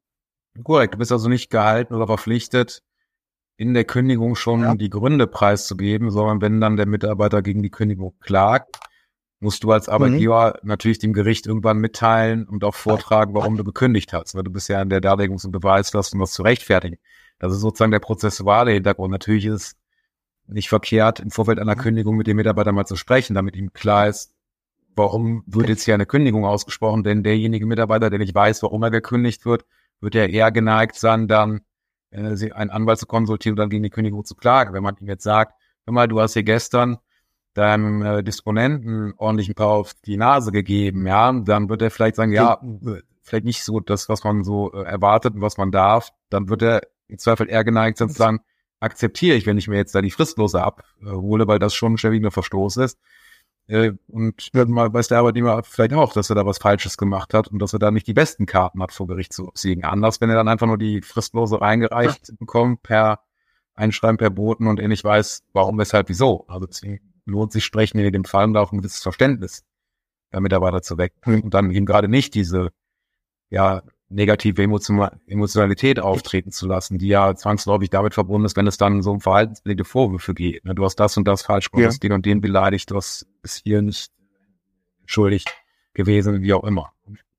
[0.63, 0.93] Korrekt.
[0.93, 2.81] Du bist also nicht gehalten oder verpflichtet,
[3.57, 4.75] in der Kündigung schon ja.
[4.75, 8.79] die Gründe preiszugeben, sondern wenn dann der Mitarbeiter gegen die Kündigung klagt,
[9.39, 10.67] musst du als Arbeitgeber mhm.
[10.67, 14.35] natürlich dem Gericht irgendwann mitteilen und auch vortragen, warum du gekündigt hast.
[14.35, 16.97] Weil du bist ja in der Darlegungs- und Beweislast, um das zu rechtfertigen.
[17.39, 19.11] Das ist sozusagen der prozessuale Hintergrund.
[19.11, 19.75] Natürlich ist es
[20.47, 21.79] nicht verkehrt, im Vorfeld einer mhm.
[21.79, 24.33] Kündigung mit dem Mitarbeiter mal zu sprechen, damit ihm klar ist,
[24.95, 28.91] warum wird jetzt hier eine Kündigung ausgesprochen, denn derjenige Mitarbeiter, der nicht weiß, warum er
[28.91, 29.65] gekündigt wird,
[29.99, 31.61] wird ja eher geneigt sein, dann
[32.11, 34.73] äh, einen Anwalt zu konsultieren und dann gegen die Kündigung zu klagen.
[34.73, 35.53] Wenn man ihm jetzt sagt,
[35.85, 36.97] hör mal, du hast hier gestern
[37.53, 42.15] deinem äh, Disponenten ordentlich ein paar auf die Nase gegeben, ja, dann wird er vielleicht
[42.15, 42.61] sagen, ja,
[43.23, 46.61] vielleicht nicht so das, was man so äh, erwartet und was man darf, dann wird
[46.61, 48.39] er im Zweifel eher geneigt sein zu sagen,
[48.79, 52.31] akzeptiere ich, wenn ich mir jetzt da die Fristlose abhole, weil das schon ein schwerwiegender
[52.31, 52.99] Verstoß ist.
[53.67, 57.59] Äh, und weiß der Arbeitnehmer vielleicht auch, dass er da was Falsches gemacht hat und
[57.59, 59.83] dass er da nicht die besten Karten hat, vor Gericht zu siegen.
[59.83, 63.21] Anders, wenn er dann einfach nur die Fristlose reingereicht bekommt per
[63.75, 66.45] Einschreiben per Boten und er nicht weiß, warum, weshalb, wieso.
[66.47, 69.65] Also deswegen lohnt sich sprechen in dem Fall da auch ein gewisses Verständnis
[70.31, 72.71] der Mitarbeiter zu wecken und dann eben gerade nicht diese
[73.49, 79.01] ja negative Emotionalität auftreten zu lassen, die ja zwangsläufig damit verbunden ist, wenn es dann
[79.01, 80.63] so um verhaltensbedingte Vorwürfe geht.
[80.65, 80.75] Ne?
[80.75, 81.99] Du hast das und das falsch gemacht, ja.
[81.99, 84.11] den und den beleidigt, du hast bis hier nicht
[85.05, 85.45] schuldig
[85.93, 86.91] gewesen, wie auch immer.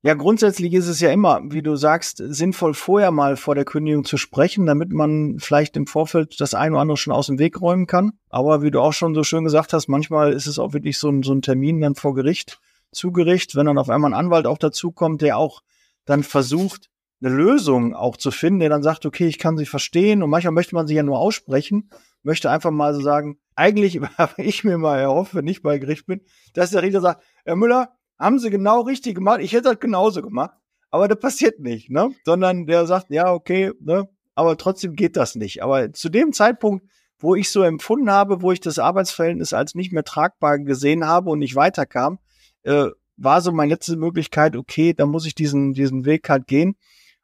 [0.03, 4.05] Ja, grundsätzlich ist es ja immer, wie du sagst, sinnvoll vorher mal vor der Kündigung
[4.05, 7.61] zu sprechen, damit man vielleicht im Vorfeld das eine oder andere schon aus dem Weg
[7.61, 8.13] räumen kann.
[8.31, 11.09] Aber wie du auch schon so schön gesagt hast, manchmal ist es auch wirklich so
[11.09, 12.61] ein, so ein Termin dann vor Gericht,
[12.93, 15.63] zu Gericht, wenn dann auf einmal ein Anwalt auch dazukommt, der auch
[16.09, 16.89] dann versucht,
[17.21, 20.53] eine Lösung auch zu finden, der dann sagt, okay, ich kann sie verstehen und manchmal
[20.53, 21.91] möchte man sich ja nur aussprechen,
[22.23, 26.07] möchte einfach mal so sagen, eigentlich habe ich mir mal erhofft, wenn ich bei Gericht
[26.07, 26.21] bin,
[26.55, 29.41] dass der Richter sagt, Herr Müller, haben sie genau richtig gemacht.
[29.41, 30.57] Ich hätte das genauso gemacht.
[30.91, 32.11] Aber das passiert nicht, ne?
[32.25, 34.09] Sondern der sagt, ja, okay, ne?
[34.35, 35.63] Aber trotzdem geht das nicht.
[35.63, 36.85] Aber zu dem Zeitpunkt,
[37.19, 41.31] wo ich so empfunden habe, wo ich das Arbeitsverhältnis als nicht mehr tragbar gesehen habe
[41.31, 42.19] und nicht weiterkam,
[42.63, 42.89] äh,
[43.19, 46.77] war so meine letzte Möglichkeit, okay, da muss ich diesen, diesen Weg halt gehen.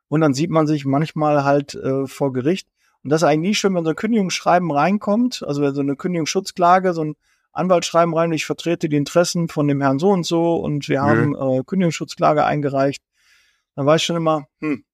[0.09, 2.69] Und dann sieht man sich manchmal halt äh, vor Gericht.
[3.03, 5.97] Und das ist eigentlich nie schön, wenn so ein Kündigungsschreiben reinkommt, also wenn so eine
[5.97, 7.15] Kündigungsschutzklage, so ein
[7.53, 11.03] Anwalt schreiben rein, ich vertrete die Interessen von dem Herrn so und so und wir
[11.03, 11.07] mhm.
[11.07, 13.03] haben äh, Kündigungsschutzklage eingereicht.
[13.77, 14.85] Dann weiß ich schon immer, hm,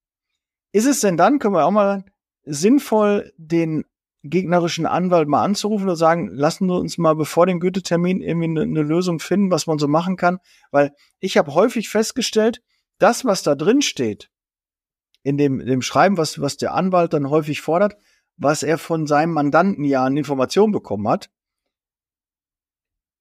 [0.72, 2.04] ist es denn dann, können wir auch mal
[2.44, 3.84] sinnvoll, den
[4.22, 8.62] gegnerischen Anwalt mal anzurufen und sagen, lassen wir uns mal bevor dem Gütetermin irgendwie eine,
[8.62, 10.38] eine Lösung finden, was man so machen kann.
[10.70, 12.60] Weil ich habe häufig festgestellt,
[12.98, 14.30] das, was da drin steht,
[15.22, 17.96] in dem, dem Schreiben, was, was der Anwalt dann häufig fordert,
[18.36, 21.30] was er von seinem Mandanten ja an Informationen bekommen hat,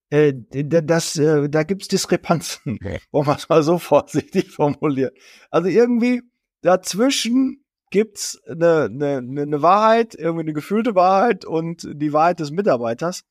[0.10, 3.00] äh, das, äh, da gibt's Diskrepanzen, okay.
[3.12, 5.12] wollen wir es mal so vorsichtig formulieren.
[5.52, 6.24] Also irgendwie
[6.62, 7.59] dazwischen
[7.90, 13.24] gibt's eine, eine, eine Wahrheit, irgendwie eine gefühlte Wahrheit und die Wahrheit des Mitarbeiters.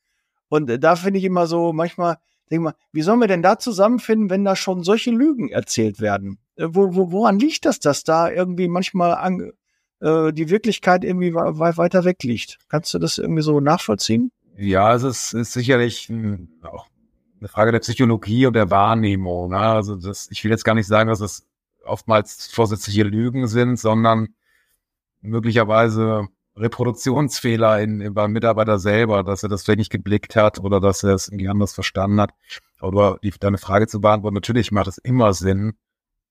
[0.49, 2.19] Und da finde ich immer so, manchmal,
[2.51, 6.39] denk mal, wie sollen wir denn da zusammenfinden, wenn da schon solche Lügen erzählt werden?
[6.57, 9.53] Äh, wo, wo, woran liegt das, dass da irgendwie manchmal an,
[10.01, 12.59] äh, die Wirklichkeit irgendwie weiter weg liegt?
[12.69, 14.33] Kannst du das irgendwie so nachvollziehen?
[14.57, 16.11] Ja, es ist, ist sicherlich
[16.63, 16.87] auch
[17.39, 19.51] eine Frage der Psychologie und der Wahrnehmung.
[19.51, 19.59] Ne?
[19.59, 21.47] Also das, ich will jetzt gar nicht sagen, dass es
[21.85, 24.35] oftmals vorsätzliche Lügen sind, sondern
[25.21, 30.81] möglicherweise Reproduktionsfehler in, in, beim Mitarbeiter selber, dass er das vielleicht nicht geblickt hat oder
[30.81, 32.31] dass er es irgendwie anders verstanden hat.
[32.81, 35.75] Aber die, deine Frage zu beantworten, natürlich macht es immer Sinn,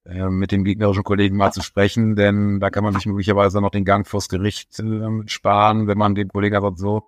[0.06, 3.72] äh, mit dem gegnerischen Kollegen mal zu sprechen, denn da kann man sich möglicherweise noch
[3.72, 7.04] den Gang vors Gericht äh, sparen, wenn man dem Kollegen einfach so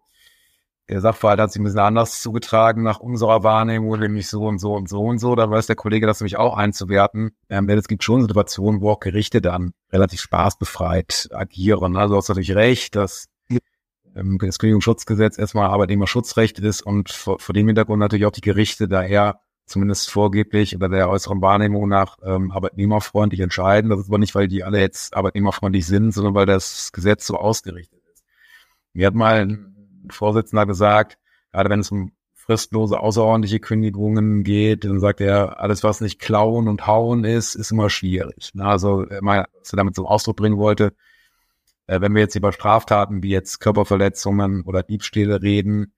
[0.90, 4.74] der Sachverhalt hat sich ein bisschen anders zugetragen nach unserer Wahrnehmung, nämlich so und so
[4.74, 5.36] und so und so.
[5.36, 7.32] Da weiß der Kollege das nämlich auch einzuwerten.
[7.48, 11.96] Ähm, denn es gibt schon Situationen, wo auch Gerichte dann relativ spaßbefreit agieren.
[11.96, 13.28] Also du hast natürlich recht, dass
[14.16, 18.88] ähm, das Kündigungsschutzgesetz erstmal Arbeitnehmerschutzrecht ist und vor, vor dem Hintergrund natürlich auch die Gerichte
[18.88, 23.92] daher zumindest vorgeblich oder der äußeren Wahrnehmung nach ähm, arbeitnehmerfreundlich entscheiden.
[23.92, 27.36] Das ist aber nicht, weil die alle jetzt arbeitnehmerfreundlich sind, sondern weil das Gesetz so
[27.38, 28.24] ausgerichtet ist.
[28.94, 29.70] Mir hat mal
[30.12, 31.18] Vorsitzender gesagt,
[31.52, 36.68] gerade wenn es um fristlose außerordentliche Kündigungen geht, dann sagt er, alles was nicht klauen
[36.68, 38.52] und hauen ist, ist immer schwierig.
[38.58, 40.94] Also, was er damit zum Ausdruck bringen wollte,
[41.90, 45.94] äh, wenn wir jetzt über Straftaten wie jetzt Körperverletzungen oder Diebstähle reden,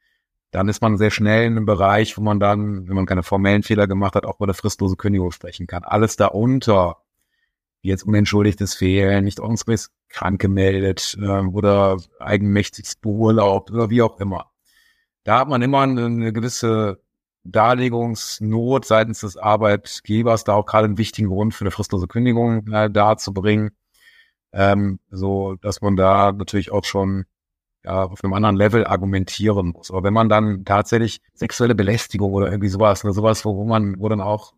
[0.51, 3.63] dann ist man sehr schnell in einem Bereich, wo man dann, wenn man keine formellen
[3.63, 5.83] Fehler gemacht hat, auch über eine fristlose Kündigung sprechen kann.
[5.83, 6.97] Alles darunter,
[7.81, 14.51] jetzt unentschuldigtes Fehlen, nicht ordnungsgemäß krank gemeldet äh, oder eigenmächtigst beurlaubt oder wie auch immer.
[15.23, 17.01] Da hat man immer eine, gewisse
[17.43, 22.89] Darlegungsnot seitens des Arbeitgebers, da auch gerade einen wichtigen Grund für eine fristlose Kündigung äh,
[22.89, 23.71] darzubringen,
[24.53, 27.25] ähm, so dass man da natürlich auch schon
[27.83, 29.89] ja, auf einem anderen Level argumentieren muss.
[29.89, 33.99] Aber wenn man dann tatsächlich sexuelle Belästigung oder irgendwie sowas, oder sowas, wo, wo man,
[33.99, 34.53] wo dann auch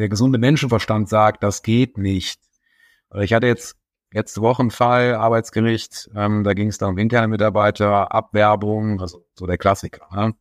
[0.00, 2.40] der gesunde Menschenverstand sagt, das geht nicht.
[3.20, 3.76] Ich hatte jetzt
[4.12, 9.24] letzte Woche einen Fall, Arbeitsgericht, ähm, da ging es dann um interne Mitarbeiter, Abwerbung, also
[9.34, 10.08] so der Klassiker.
[10.14, 10.34] Ne?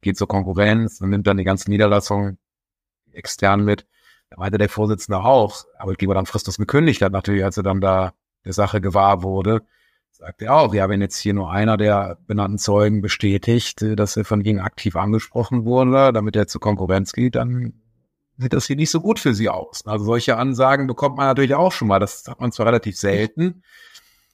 [0.00, 2.38] Geht zur Konkurrenz und nimmt dann die ganze Niederlassung
[3.12, 3.86] extern mit.
[4.30, 8.12] Da meinte der Vorsitzende auch, Arbeitgeber dann fristlos gekündigt hat, natürlich, als er dann da
[8.44, 9.62] der Sache gewahr wurde,
[10.10, 14.24] sagt er auch, ja, wenn jetzt hier nur einer der benannten Zeugen bestätigt, dass er
[14.24, 17.74] von ihnen aktiv angesprochen wurde, damit er zur Konkurrenz geht, dann
[18.38, 19.86] sieht das hier nicht so gut für sie aus.
[19.86, 21.98] Also solche Ansagen bekommt man natürlich auch schon mal.
[21.98, 23.62] Das hat man zwar relativ selten,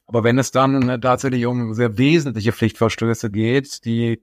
[0.06, 4.22] aber wenn es dann tatsächlich um sehr wesentliche Pflichtverstöße geht, die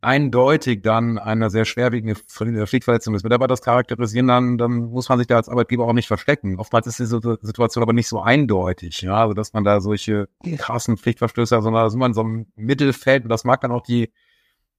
[0.00, 5.36] eindeutig dann eine sehr schwerwiegende Pflichtverletzung des Mitarbeiters charakterisieren, dann, dann muss man sich da
[5.36, 6.58] als Arbeitgeber auch nicht verstecken.
[6.58, 10.96] Oftmals ist diese Situation aber nicht so eindeutig, ja, also dass man da solche krassen
[10.96, 13.82] Pflichtverstöße hat, sondern da sind man in so einem Mittelfeld und das mag dann auch
[13.82, 14.12] die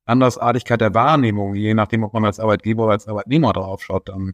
[0.05, 4.33] Andersartigkeit der Wahrnehmung, je nachdem, ob man als Arbeitgeber oder als Arbeitnehmer drauf schaut, dann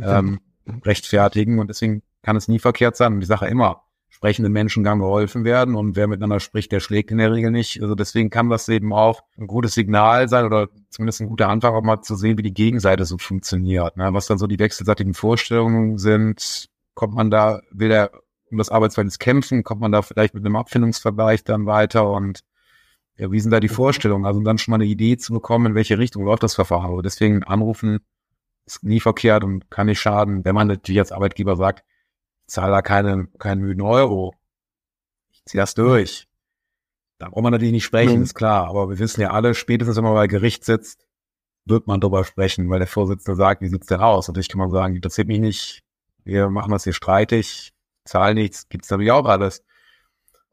[0.00, 0.40] ähm,
[0.84, 1.58] rechtfertigen.
[1.58, 3.82] Und deswegen kann es nie verkehrt sein und die Sache immer
[4.20, 7.80] sprechenden Menschen kann geholfen werden und wer miteinander spricht, der schlägt in der Regel nicht.
[7.80, 11.74] Also deswegen kann das eben auch ein gutes Signal sein oder zumindest ein guter Anfang,
[11.74, 13.96] auch mal zu sehen, wie die Gegenseite so funktioniert.
[13.96, 14.12] Ne?
[14.12, 18.10] Was dann so die wechselseitigen Vorstellungen sind, kommt man da, will der
[18.50, 22.40] um das Arbeitsverhältnis kämpfen, kommt man da vielleicht mit einem Abfindungsvergleich dann weiter und
[23.20, 24.24] ja, wie sind da die Vorstellungen?
[24.24, 26.90] Also um dann schon mal eine Idee zu bekommen, in welche Richtung läuft das Verfahren.
[26.90, 28.00] Aber deswegen anrufen
[28.64, 31.84] ist nie verkehrt und kann nicht schaden, wenn man natürlich als Arbeitgeber sagt,
[32.46, 34.34] zahle da keine, keinen müden Euro.
[35.32, 36.28] Ich ziehe das durch.
[37.18, 38.22] Da braucht man natürlich nicht sprechen, mhm.
[38.22, 38.68] ist klar.
[38.68, 41.06] Aber wir wissen ja alle, spätestens wenn man bei Gericht sitzt,
[41.66, 44.30] wird man darüber sprechen, weil der Vorsitzende sagt, wie sieht's denn aus?
[44.30, 45.82] Und ich kann man sagen, interessiert mich nicht,
[46.24, 47.74] wir machen das hier streitig,
[48.06, 49.62] zahlen nichts, gibt's natürlich auch alles.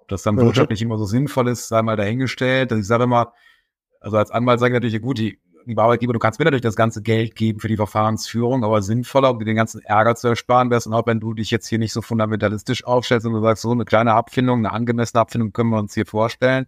[0.07, 2.71] Ob das dann wirtschaftlich immer so sinnvoll ist, sei mal dahingestellt.
[2.71, 3.33] Also ich sage immer,
[3.99, 6.77] also als Anwalt sage ich natürlich, gut, die lieber Arbeitgeber, du kannst mir natürlich das
[6.77, 10.69] ganze Geld geben für die Verfahrensführung, aber sinnvoller, um dir den ganzen Ärger zu ersparen
[10.71, 13.63] wärst und auch wenn du dich jetzt hier nicht so fundamentalistisch aufstellst und du sagst,
[13.63, 16.67] so eine kleine Abfindung, eine angemessene Abfindung können wir uns hier vorstellen,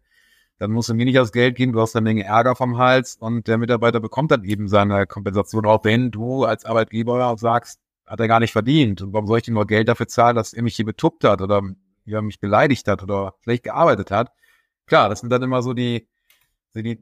[0.57, 3.15] dann musst du mir nicht das Geld geben, du hast eine Menge Ärger vom Hals
[3.15, 8.19] und der Mitarbeiter bekommt dann eben seine Kompensation, auch wenn du als Arbeitgeber sagst, hat
[8.19, 9.01] er gar nicht verdient.
[9.01, 11.41] Und warum soll ich ihm nur Geld dafür zahlen, dass er mich hier betuppt hat
[11.41, 11.61] oder
[12.09, 14.31] ja, mich beleidigt hat oder schlecht gearbeitet hat?
[14.85, 16.07] Klar, das sind dann immer so die,
[16.73, 16.99] so die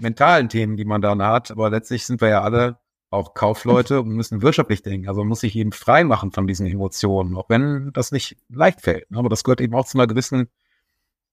[0.00, 1.50] mentalen Themen, die man dann hat.
[1.50, 2.78] Aber letztlich sind wir ja alle
[3.10, 5.08] auch Kaufleute und müssen wirtschaftlich denken.
[5.08, 8.80] Also man muss sich eben frei machen von diesen Emotionen, auch wenn das nicht leicht
[8.80, 9.06] fällt.
[9.12, 10.48] Aber das gehört eben auch zu einer gewissen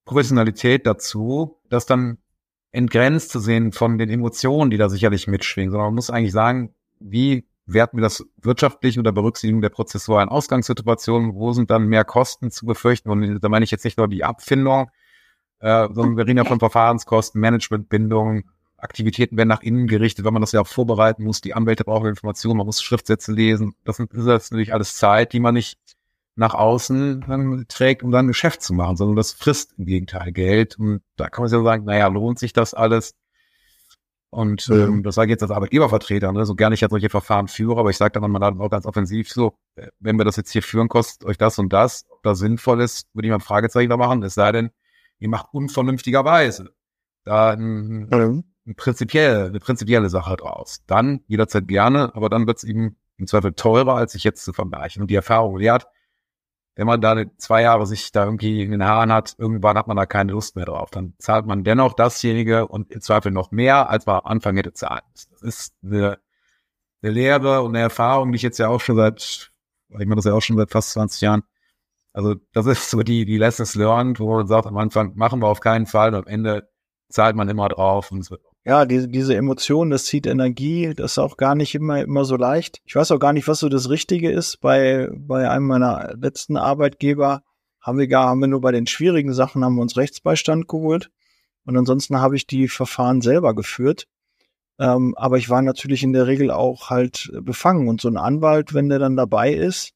[0.04, 2.18] Professionalität dazu, das dann
[2.72, 6.74] entgrenzt zu sehen von den Emotionen, die da sicherlich mitschwingen, sondern man muss eigentlich sagen,
[7.00, 12.52] wie werten wir das wirtschaftlich unter Berücksichtigung der prozessualen Ausgangssituation, wo sind dann mehr Kosten
[12.52, 14.90] zu befürchten und da meine ich jetzt nicht nur die Abfindung,
[15.60, 18.44] äh, sondern wir reden ja von Verfahrenskosten, Managementbindung,
[18.78, 21.42] Aktivitäten werden nach innen gerichtet, weil man das ja auch vorbereiten muss.
[21.42, 23.76] Die Anwälte brauchen Informationen, man muss Schriftsätze lesen.
[23.84, 25.78] Das, sind, ist natürlich alles Zeit, die man nicht
[26.36, 30.80] nach außen trägt, um dann ein Geschäft zu machen, sondern das frisst im Gegenteil Geld.
[30.80, 33.14] Und da kann man sich ja sagen, naja, lohnt sich das alles?
[34.32, 34.76] Und mhm.
[34.76, 36.46] ähm, das sage ich jetzt als Arbeitgebervertreter, ne?
[36.46, 39.32] so gerne ich ja solche Verfahren führe, aber ich sage dann mal auch ganz offensiv
[39.32, 42.38] so, äh, wenn wir das jetzt hier führen, kostet euch das und das, ob das
[42.40, 44.70] sinnvoll ist, würde ich mal ein Fragezeichen da machen, es sei denn,
[45.18, 46.74] ihr macht unvernünftigerweise
[47.24, 48.44] da ein, mhm.
[48.66, 50.84] ein prinzipiell, eine prinzipielle Sache draus.
[50.88, 54.54] Dann jederzeit gerne, aber dann wird es eben im Zweifel teurer, als sich jetzt zu
[54.54, 55.02] vergleichen.
[55.02, 55.88] Und die Erfahrung lehrt,
[56.80, 59.98] wenn man da zwei Jahre sich da irgendwie in den Haaren hat, irgendwann hat man
[59.98, 60.92] da keine Lust mehr drauf.
[60.92, 64.72] Dann zahlt man dennoch dasjenige und im Zweifel noch mehr, als man am Anfang hätte
[64.72, 65.30] zahlen müssen.
[65.34, 66.20] Das ist eine,
[67.02, 69.52] eine Lehre und eine Erfahrung, die ich jetzt ja auch schon seit,
[69.90, 71.44] ich mache das ja auch schon seit fast 20 Jahren,
[72.14, 75.48] also das ist so die, die Lessons learned, wo man sagt, am Anfang machen wir
[75.48, 76.70] auf keinen Fall und am Ende
[77.10, 81.14] zahlt man immer drauf und es wird ja, diese, diese Emotion, das zieht Energie, das
[81.14, 82.82] ist auch gar nicht immer, immer so leicht.
[82.86, 84.62] Ich weiß auch gar nicht, was so das Richtige ist.
[84.62, 87.42] Bei, bei einem meiner letzten Arbeitgeber
[87.82, 91.10] haben wir gar, haben wir nur bei den schwierigen Sachen haben wir uns Rechtsbeistand geholt.
[91.66, 94.06] Und ansonsten habe ich die Verfahren selber geführt.
[94.78, 97.88] Ähm, aber ich war natürlich in der Regel auch halt befangen.
[97.88, 99.94] Und so ein Anwalt, wenn der dann dabei ist,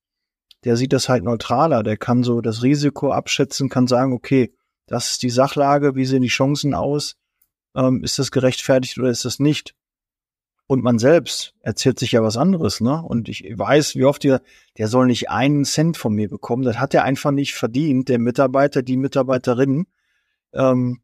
[0.64, 1.84] der sieht das halt neutraler.
[1.84, 4.52] Der kann so das Risiko abschätzen, kann sagen, okay,
[4.88, 7.18] das ist die Sachlage, wie sehen die Chancen aus?
[7.76, 9.76] Ähm, ist das gerechtfertigt oder ist das nicht?
[10.68, 13.02] Und man selbst erzählt sich ja was anderes, ne?
[13.04, 14.42] Und ich weiß, wie oft der,
[14.78, 16.64] der soll nicht einen Cent von mir bekommen.
[16.64, 19.88] Das hat er einfach nicht verdient, der Mitarbeiter, die Mitarbeiterin.
[20.54, 21.02] Ähm,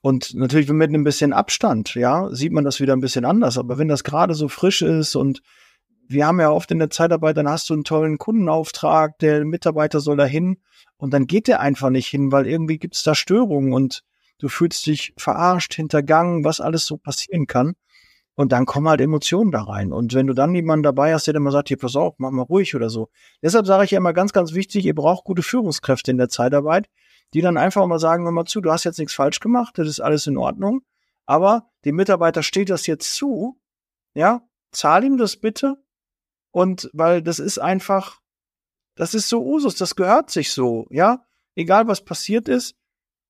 [0.00, 3.58] und natürlich mit ein bisschen Abstand, ja, sieht man das wieder ein bisschen anders.
[3.58, 5.42] Aber wenn das gerade so frisch ist und
[6.08, 10.00] wir haben ja oft in der Zeitarbeit, dann hast du einen tollen Kundenauftrag, der Mitarbeiter
[10.00, 10.58] soll da hin
[10.96, 14.04] und dann geht der einfach nicht hin, weil irgendwie gibt's da Störungen und
[14.38, 17.74] du fühlst dich verarscht, hintergangen, was alles so passieren kann.
[18.34, 19.92] Und dann kommen halt Emotionen da rein.
[19.92, 22.30] Und wenn du dann jemanden dabei hast, der dann mal sagt, hier, pass auf, mach
[22.30, 23.08] mal ruhig oder so.
[23.42, 26.88] Deshalb sage ich ja immer ganz, ganz wichtig, ihr braucht gute Führungskräfte in der Zeitarbeit,
[27.34, 29.88] die dann einfach mal sagen, hör mal zu, du hast jetzt nichts falsch gemacht, das
[29.88, 30.82] ist alles in Ordnung.
[31.26, 33.60] Aber dem Mitarbeiter steht das jetzt zu,
[34.14, 35.76] ja, zahl ihm das bitte
[36.52, 38.20] und weil das ist einfach,
[38.94, 41.24] das ist so Usus, das gehört sich so, ja.
[41.56, 42.76] Egal was passiert ist,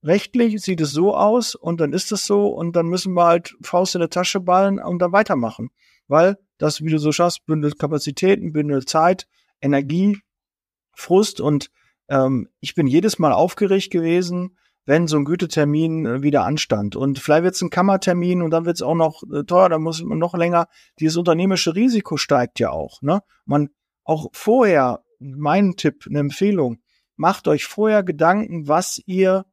[0.03, 3.57] rechtlich sieht es so aus und dann ist es so und dann müssen wir halt
[3.63, 5.71] Faust in der Tasche ballen und dann weitermachen.
[6.07, 9.27] Weil das, wie du so schaffst, bündelt Kapazitäten, bündelt Zeit,
[9.61, 10.19] Energie,
[10.93, 11.71] Frust und
[12.09, 14.57] ähm, ich bin jedes Mal aufgeregt gewesen,
[14.89, 16.97] wenn so ein Gütetermin äh, wieder anstand.
[16.97, 19.83] Und vielleicht wird es ein Kammertermin und dann wird es auch noch äh, teuer, dann
[19.83, 20.67] muss man noch länger.
[20.99, 23.03] Dieses unternehmerische Risiko steigt ja auch.
[23.03, 23.23] Ne?
[23.45, 23.69] Man
[24.05, 26.79] auch vorher, mein Tipp, eine Empfehlung,
[27.17, 29.45] macht euch vorher Gedanken, was ihr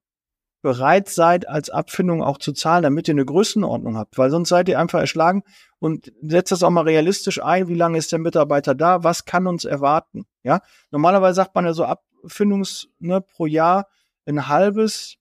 [0.66, 4.68] bereit seid, als Abfindung auch zu zahlen, damit ihr eine Größenordnung habt, weil sonst seid
[4.68, 5.44] ihr einfach erschlagen
[5.78, 7.68] und setzt das auch mal realistisch ein.
[7.68, 9.04] Wie lange ist der Mitarbeiter da?
[9.04, 10.26] Was kann uns erwarten?
[10.42, 13.86] Ja, normalerweise sagt man ja so Abfindungs ne, pro Jahr
[14.26, 15.18] ein halbes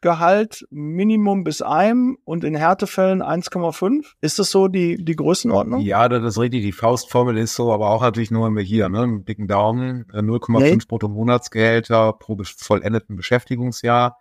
[0.00, 4.14] Gehalt Minimum bis einem und in Härtefällen 1,5.
[4.20, 5.82] Ist das so die, die Größenordnung?
[5.82, 6.62] Ja, das ist richtig.
[6.62, 9.06] Die Faustformel ist so, aber auch natürlich nur immer hier, ne?
[9.06, 10.78] Mit dicken Daumen, 0,5 nee.
[10.88, 14.16] brutto Monatsgehälter pro vollendeten Beschäftigungsjahr.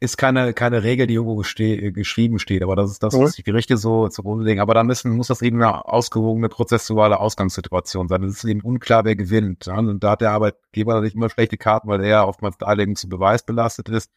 [0.00, 3.42] Ist keine, keine Regel, die irgendwo ste geschrieben steht, aber das ist das, was die
[3.42, 4.60] Gerichte so zugrunde legen.
[4.60, 8.22] Aber da müssen, muss das eben eine ausgewogene prozessuale Ausgangssituation sein.
[8.22, 9.66] Es ist eben unklar, wer gewinnt.
[9.66, 9.76] Ja?
[9.76, 13.42] Und da hat der Arbeitgeber natürlich immer schlechte Karten, weil er oftmals Darlegung zu Beweis
[13.42, 14.12] belastet ist.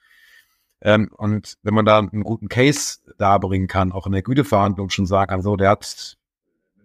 [0.81, 5.07] Ähm, und wenn man da einen guten Case darbringen kann, auch in der Güteverhandlung schon
[5.07, 6.17] sagen kann, so, der hat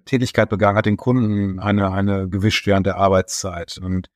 [0.07, 3.79] Tätigkeit begangen, hat den Kunden eine, eine gewischt während der Arbeitszeit.
[3.83, 4.09] Und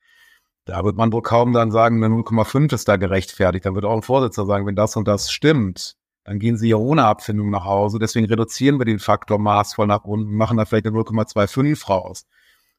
[0.65, 3.65] da wird man wohl kaum dann sagen, eine 0,5 ist da gerechtfertigt.
[3.65, 6.75] Dann wird auch ein Vorsitzender sagen, wenn das und das stimmt, dann gehen sie ja
[6.75, 7.99] ohne Abfindung nach Hause.
[7.99, 12.25] Deswegen reduzieren wir den Faktor maßvoll nach unten, machen da vielleicht eine 0,25 raus.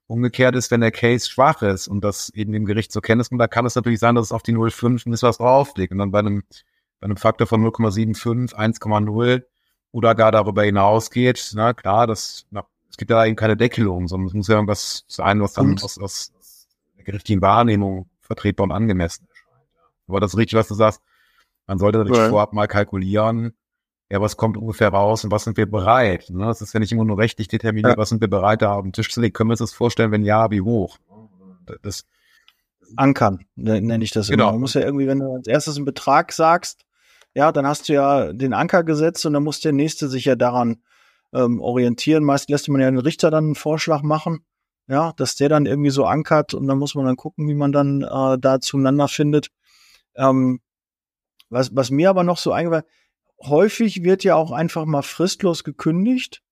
[0.06, 3.40] Umgekehrt ist, wenn der Case schwach ist und das eben dem Gericht zur Kenntnis kommt,
[3.40, 5.92] da kann es natürlich sein, dass es auf die 0,5 ein bisschen was drauflegt.
[5.92, 6.44] Und dann bei einem
[7.02, 9.42] bei einem Faktor von 0,75, 1,0
[9.90, 14.28] oder gar darüber hinausgeht, na klar, das, na, es gibt ja eben keine Deckelung, sondern
[14.28, 16.32] es muss ja irgendwas sein, was dann aus, aus,
[17.02, 19.68] der gerichtlichen Wahrnehmung vertretbar und angemessen erscheint.
[20.08, 21.02] Aber das ist richtig, was du sagst.
[21.66, 22.28] Man sollte natürlich ja.
[22.28, 23.54] vorab mal kalkulieren,
[24.10, 26.28] ja, was kommt ungefähr raus und was sind wir bereit?
[26.28, 26.44] Ne?
[26.44, 27.96] Das ist ja nicht immer nur rechtlich determiniert, ja.
[27.96, 29.32] was sind wir bereit, da auf den Tisch zu legen.
[29.32, 30.98] Können wir uns das vorstellen, wenn ja, wie hoch?
[31.80, 32.04] Das,
[32.96, 34.44] Ankern, ne, nenne ich das genau.
[34.44, 34.52] immer.
[34.52, 36.84] Man muss ja irgendwie, wenn du als erstes einen Betrag sagst,
[37.34, 40.36] ja, dann hast du ja den Anker gesetzt und dann muss der nächste sich ja
[40.36, 40.82] daran
[41.32, 42.24] ähm, orientieren.
[42.24, 44.44] Meist lässt man ja den Richter dann einen Vorschlag machen,
[44.88, 47.72] ja, dass der dann irgendwie so ankert und dann muss man dann gucken, wie man
[47.72, 49.48] dann äh, da zueinander findet.
[50.14, 50.60] Ähm,
[51.48, 52.84] was, was mir aber noch so eingefallen,
[53.40, 56.42] häufig wird ja auch einfach mal fristlos gekündigt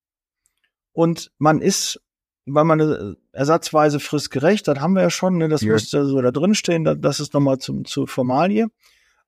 [0.92, 2.00] und man ist,
[2.46, 5.72] weil man eine ersatzweise fristgerecht, das haben wir ja schon, ne, das ja.
[5.72, 8.66] müsste so da drin stehen, das ist nochmal zum, zur Formalie.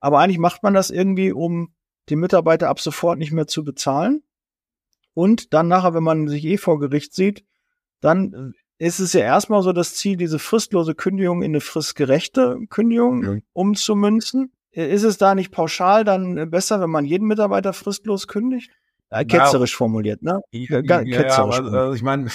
[0.01, 1.73] Aber eigentlich macht man das irgendwie, um
[2.09, 4.23] die Mitarbeiter ab sofort nicht mehr zu bezahlen.
[5.15, 7.45] Und dann nachher, wenn man sich eh vor Gericht sieht,
[8.01, 13.23] dann ist es ja erstmal so das Ziel, diese fristlose Kündigung in eine fristgerechte Kündigung
[13.23, 13.41] ja.
[13.53, 14.51] umzumünzen.
[14.73, 18.73] Ist es da nicht pauschal dann besser, wenn man jeden Mitarbeiter fristlos kündigt?
[19.11, 20.41] Äh, ketzerisch ja, formuliert, ne?
[20.51, 21.59] Ja, ketzerisch.
[21.59, 22.29] Ja, also ich meine,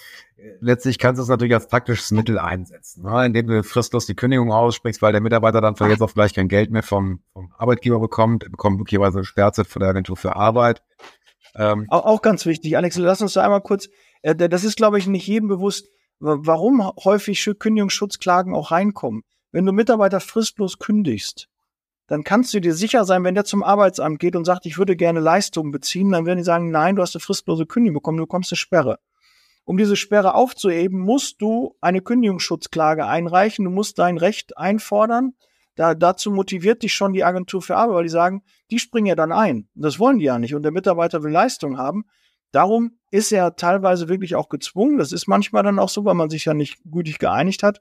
[0.60, 3.26] letztlich kannst du es natürlich als taktisches Mittel einsetzen, ne?
[3.26, 6.48] indem du fristlos die Kündigung aussprichst, weil der Mitarbeiter dann von jetzt auf gleich kein
[6.48, 8.44] Geld mehr vom, vom Arbeitgeber bekommt.
[8.44, 10.82] Er bekommt möglicherweise eine Sperrzeit von der Agentur für Arbeit.
[11.56, 13.90] Ähm, auch, auch ganz wichtig, Alex, lass uns da einmal kurz, äh,
[14.22, 19.22] das ist, glaube ich, nicht jedem bewusst, warum häufig Kündigungsschutzklagen auch reinkommen.
[19.52, 21.48] Wenn du Mitarbeiter fristlos kündigst,
[22.06, 24.96] dann kannst du dir sicher sein, wenn der zum Arbeitsamt geht und sagt, ich würde
[24.96, 28.24] gerne Leistungen beziehen, dann werden die sagen, nein, du hast eine fristlose Kündigung bekommen, du
[28.24, 28.98] bekommst eine Sperre.
[29.64, 33.64] Um diese Sperre aufzuheben, musst du eine Kündigungsschutzklage einreichen.
[33.64, 35.34] Du musst dein Recht einfordern.
[35.76, 39.14] Da, dazu motiviert dich schon die Agentur für Arbeit, weil die sagen, die springen ja
[39.14, 39.68] dann ein.
[39.74, 40.56] Das wollen die ja nicht.
[40.56, 42.04] Und der Mitarbeiter will Leistung haben.
[42.52, 44.98] Darum ist er teilweise wirklich auch gezwungen.
[44.98, 47.80] Das ist manchmal dann auch so, weil man sich ja nicht gütig geeinigt hat,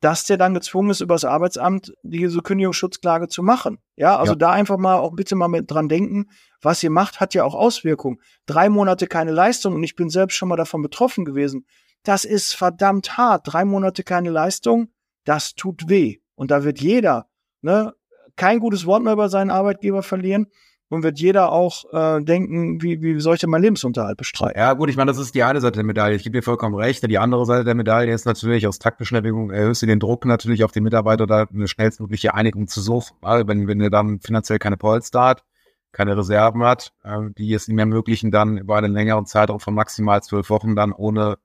[0.00, 3.78] dass der dann gezwungen ist, über das Arbeitsamt diese Kündigungsschutzklage zu machen.
[3.94, 4.36] Ja, also ja.
[4.36, 7.54] da einfach mal auch bitte mal mit dran denken, was ihr macht, hat ja auch
[7.54, 8.20] Auswirkungen.
[8.46, 11.66] Drei Monate keine Leistung und ich bin selbst schon mal davon betroffen gewesen.
[12.02, 13.42] Das ist verdammt hart.
[13.44, 14.88] Drei Monate keine Leistung,
[15.24, 16.18] das tut weh.
[16.34, 17.28] Und da wird jeder
[17.60, 17.94] ne,
[18.34, 20.48] kein gutes Wort mehr über seinen Arbeitgeber verlieren
[20.92, 24.58] und wird jeder auch äh, denken, wie, wie soll ich denn meinen Lebensunterhalt bestreiten?
[24.58, 26.14] Ja, gut, ich meine, das ist die eine Seite der Medaille.
[26.14, 27.02] Ich gebe dir vollkommen recht.
[27.02, 30.64] Die andere Seite der Medaille ist natürlich aus taktischen Erwägungen erhöhst du den Druck natürlich
[30.64, 33.16] auf die Mitarbeiter, da eine schnellstmögliche Einigung zu suchen.
[33.22, 35.44] Wenn, wenn er dann finanziell keine Polster hat,
[35.92, 40.22] keine Reserven hat, äh, die es ihm ermöglichen, dann über einen längeren Zeitraum von maximal
[40.22, 41.38] zwölf Wochen dann ohne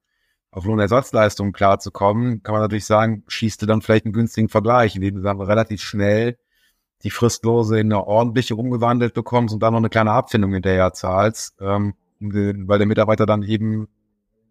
[0.52, 5.16] auf Lohnersatzleistungen klarzukommen, kann man natürlich sagen, schießt du dann vielleicht einen günstigen Vergleich, indem
[5.16, 6.38] du dann relativ schnell
[7.04, 11.56] die Fristlose in eine ordentliche umgewandelt bekommst und dann noch eine kleine Abfindung hinterher zahlst,
[11.62, 13.88] ähm, weil der Mitarbeiter dann eben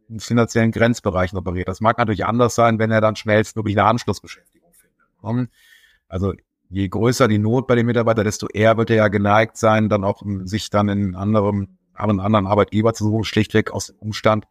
[0.09, 1.69] in finanziellen Grenzbereichen operiert.
[1.69, 5.51] Das mag natürlich anders sein, wenn er dann schnellstmöglich eine Anschlussbeschäftigung findet.
[6.09, 6.35] Also
[6.69, 10.05] je größer die Not bei dem Mitarbeiter, desto eher wird er ja geneigt sein, dann
[10.05, 14.47] auch sich dann in anderem, einen anderen Arbeitgeber zu suchen, schlichtweg aus dem Umstand,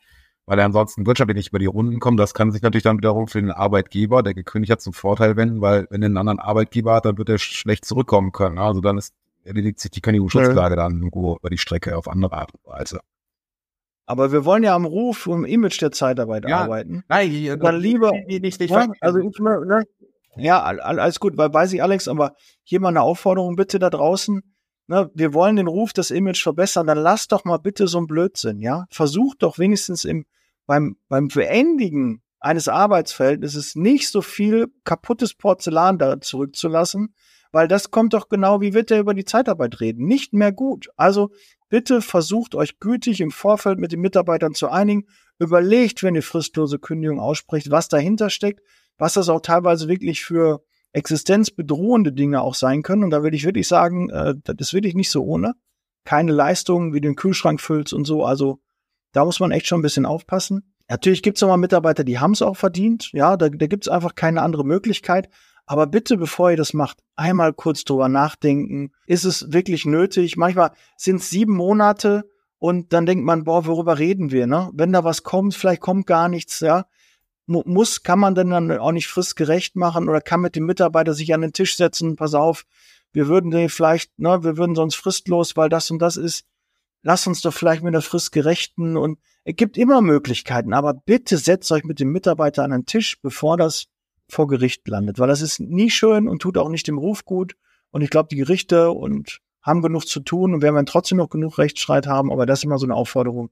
[0.45, 2.19] weil er ansonsten wirtschaftlich nicht über die Runden kommt.
[2.19, 5.61] Das kann sich natürlich dann wiederum für den Arbeitgeber, der gekündigt hat, zum Vorteil wenden,
[5.61, 8.59] weil wenn er einen anderen Arbeitgeber hat, dann wird er schlecht zurückkommen können.
[8.59, 10.83] Also dann ist, erledigt sich die Kündigungsschutzklage ja.
[10.83, 12.99] dann irgendwo über die Strecke auf andere Art und Weise.
[14.07, 16.59] Aber wir wollen ja am Ruf und im Image der Zeitarbeit ja.
[16.59, 17.03] arbeiten.
[17.07, 19.83] Nein, dann lieber nicht, nicht, ja, also ich, ne,
[20.37, 24.43] Ja, alles gut, weil weiß ich, Alex, aber hier mal eine Aufforderung bitte da draußen.
[24.87, 28.05] Ne, wir wollen den Ruf, das Image verbessern, dann lasst doch mal bitte so ein
[28.05, 28.85] Blödsinn, ja.
[28.91, 30.25] Versucht doch wenigstens im,
[30.65, 37.15] beim, beim Beendigen eines Arbeitsverhältnisses nicht so viel kaputtes Porzellan da zurückzulassen,
[37.51, 40.05] weil das kommt doch genau, wie wird er über die Zeitarbeit reden?
[40.05, 40.89] Nicht mehr gut.
[40.95, 41.31] Also
[41.69, 45.05] bitte versucht euch gütig im Vorfeld mit den Mitarbeitern zu einigen.
[45.39, 48.61] Überlegt, wenn ihr fristlose Kündigung ausspricht, was dahinter steckt,
[48.97, 50.63] was das auch teilweise wirklich für
[50.93, 53.03] existenzbedrohende Dinge auch sein können.
[53.03, 55.53] Und da würde ich wirklich sagen, äh, das ist wirklich nicht so ohne.
[56.05, 58.23] Keine Leistungen, wie den Kühlschrank füllst und so.
[58.23, 58.59] Also
[59.15, 60.73] da muss man echt schon ein bisschen aufpassen.
[60.89, 63.11] Natürlich gibt es auch mal Mitarbeiter, die haben es auch verdient.
[63.13, 65.29] Ja, da, da gibt es einfach keine andere Möglichkeit.
[65.65, 68.91] Aber bitte, bevor ihr das macht, einmal kurz drüber nachdenken.
[69.07, 70.37] Ist es wirklich nötig?
[70.37, 74.47] Manchmal sind es sieben Monate und dann denkt man, boah, worüber reden wir?
[74.47, 74.69] Ne?
[74.73, 76.59] Wenn da was kommt, vielleicht kommt gar nichts.
[76.59, 76.85] Ja,
[77.47, 81.33] muss, kann man denn dann auch nicht fristgerecht machen oder kann mit dem Mitarbeiter sich
[81.33, 82.65] an den Tisch setzen, pass auf,
[83.13, 86.45] wir würden den vielleicht, ne, wir würden sonst fristlos, weil das und das ist.
[87.07, 91.37] Lass uns doch vielleicht mit der Frist gerechten und es gibt immer Möglichkeiten, aber bitte
[91.37, 93.85] setzt euch mit dem Mitarbeiter an den Tisch, bevor das
[94.27, 97.55] vor Gericht landet, weil das ist nie schön und tut auch nicht dem Ruf gut.
[97.91, 101.29] Und ich glaube, die Gerichte und haben genug zu tun und werden dann trotzdem noch
[101.29, 103.51] genug Rechtsstreit haben, aber das ist immer so eine Aufforderung,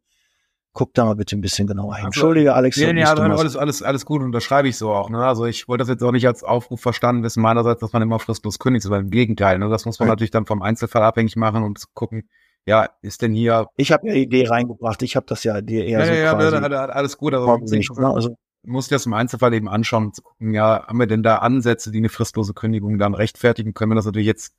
[0.72, 2.06] guck da mal bitte ein bisschen genauer hin.
[2.06, 2.78] Entschuldige, Alex.
[2.78, 5.12] Nee, nee, aber alles, alles, alles gut und das schreibe ich so auch.
[5.12, 5.24] Ne?
[5.24, 8.18] Also ich wollte das jetzt auch nicht als Aufruf verstanden wissen, meinerseits, dass man immer
[8.18, 9.60] fristlos kündigt, sondern im Gegenteil.
[9.60, 9.70] Ne?
[9.70, 10.14] Das muss man ja.
[10.14, 12.28] natürlich dann vom Einzelfall abhängig machen und gucken,
[12.66, 13.68] ja, ist denn hier.
[13.76, 16.72] Ich habe eine Idee reingebracht, ich habe das ja dir eher ja, so ja, quasi
[16.74, 18.07] ja, alles gut, also, nicht, ne?
[18.07, 18.36] also
[18.66, 21.97] muss das im Einzelfall eben anschauen und gucken, ja, haben wir denn da Ansätze, die
[21.97, 23.74] eine fristlose Kündigung dann rechtfertigen?
[23.74, 24.55] Können wir das natürlich jetzt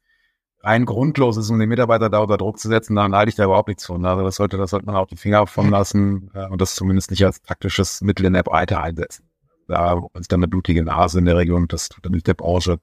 [0.65, 3.45] rein grundlos ist, um den Mitarbeiter da unter Druck zu setzen, dann halte ich da
[3.45, 4.05] überhaupt nichts von.
[4.05, 7.11] Also das sollte, das sollte man auch die Finger von lassen äh, und das zumindest
[7.11, 9.29] nicht als taktisches Mittel in der Breite einsetzen.
[9.69, 12.79] Da ist dann eine blutige Nase in der Region, das tut dann nicht der Branche,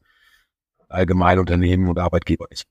[0.90, 2.68] allgemein Unternehmen und Arbeitgeber nicht.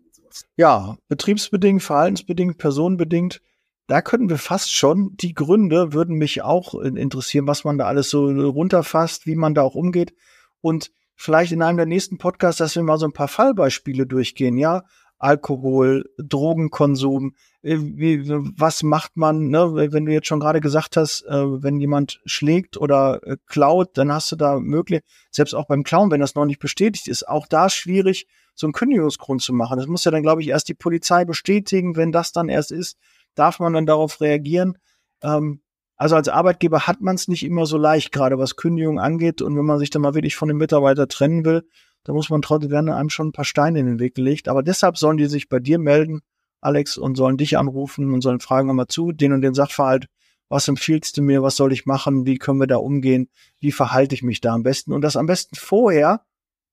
[0.57, 3.41] Ja, betriebsbedingt, verhaltensbedingt, personenbedingt.
[3.87, 8.11] Da könnten wir fast schon, die Gründe würden mich auch interessieren, was man da alles
[8.11, 10.15] so runterfasst, wie man da auch umgeht.
[10.61, 14.57] Und vielleicht in einem der nächsten Podcasts, dass wir mal so ein paar Fallbeispiele durchgehen,
[14.57, 14.85] ja.
[15.21, 19.73] Alkohol, Drogenkonsum, äh, wie, was macht man, ne?
[19.93, 24.11] wenn du jetzt schon gerade gesagt hast, äh, wenn jemand schlägt oder äh, klaut, dann
[24.13, 27.47] hast du da möglich, selbst auch beim Klauen, wenn das noch nicht bestätigt ist, auch
[27.47, 29.79] da schwierig, so einen Kündigungsgrund zu machen.
[29.79, 31.97] Das muss ja dann, glaube ich, erst die Polizei bestätigen.
[31.97, 32.97] Wenn das dann erst ist,
[33.35, 34.77] darf man dann darauf reagieren.
[35.23, 35.63] Ähm,
[35.97, 39.43] also als Arbeitgeber hat man es nicht immer so leicht, gerade was Kündigung angeht.
[39.43, 41.69] Und wenn man sich dann mal wirklich von dem Mitarbeiter trennen will,
[42.05, 44.49] da muss man trotzdem werden einem schon ein paar Steine in den Weg gelegt.
[44.49, 46.21] Aber deshalb sollen die sich bei dir melden,
[46.61, 50.07] Alex, und sollen dich anrufen und sollen fragen mal zu, den und den Sachverhalt,
[50.49, 53.29] was empfiehlst du mir, was soll ich machen, wie können wir da umgehen,
[53.61, 56.23] wie verhalte ich mich da am besten und das am besten vorher,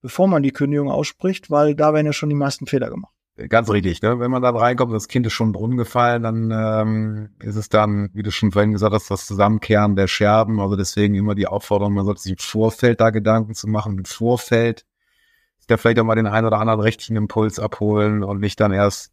[0.02, 3.14] bevor man die Kündigung ausspricht, weil da werden ja schon die meisten Fehler gemacht.
[3.48, 4.18] Ganz richtig, ne?
[4.18, 8.10] Wenn man da reinkommt, das Kind ist schon Brunnen gefallen, dann ähm, ist es dann,
[8.12, 10.58] wie du schon vorhin gesagt hast, das Zusammenkehren der Scherben.
[10.58, 14.04] Also deswegen immer die Aufforderung, man sollte sich im Vorfeld da Gedanken zu machen, im
[14.06, 14.86] Vorfeld
[15.68, 19.12] da vielleicht auch mal den einen oder anderen rechtlichen Impuls abholen und nicht dann erst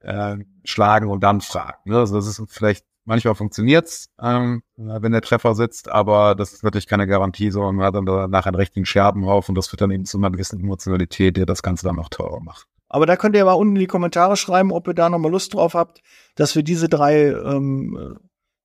[0.00, 1.78] äh, schlagen und dann fragen.
[1.90, 1.98] Ne?
[1.98, 6.86] Also das ist vielleicht, manchmal funktioniert's, ähm, wenn der Treffer sitzt, aber das ist natürlich
[6.86, 10.04] keine Garantie, sondern man hat dann danach einen richtigen Scherbenhaufen und das führt dann eben
[10.04, 12.66] zu einer gewissen Emotionalität, der das Ganze dann noch teurer macht.
[12.88, 15.54] Aber da könnt ihr mal unten in die Kommentare schreiben, ob ihr da nochmal Lust
[15.54, 16.00] drauf habt,
[16.36, 18.18] dass wir diese drei ähm,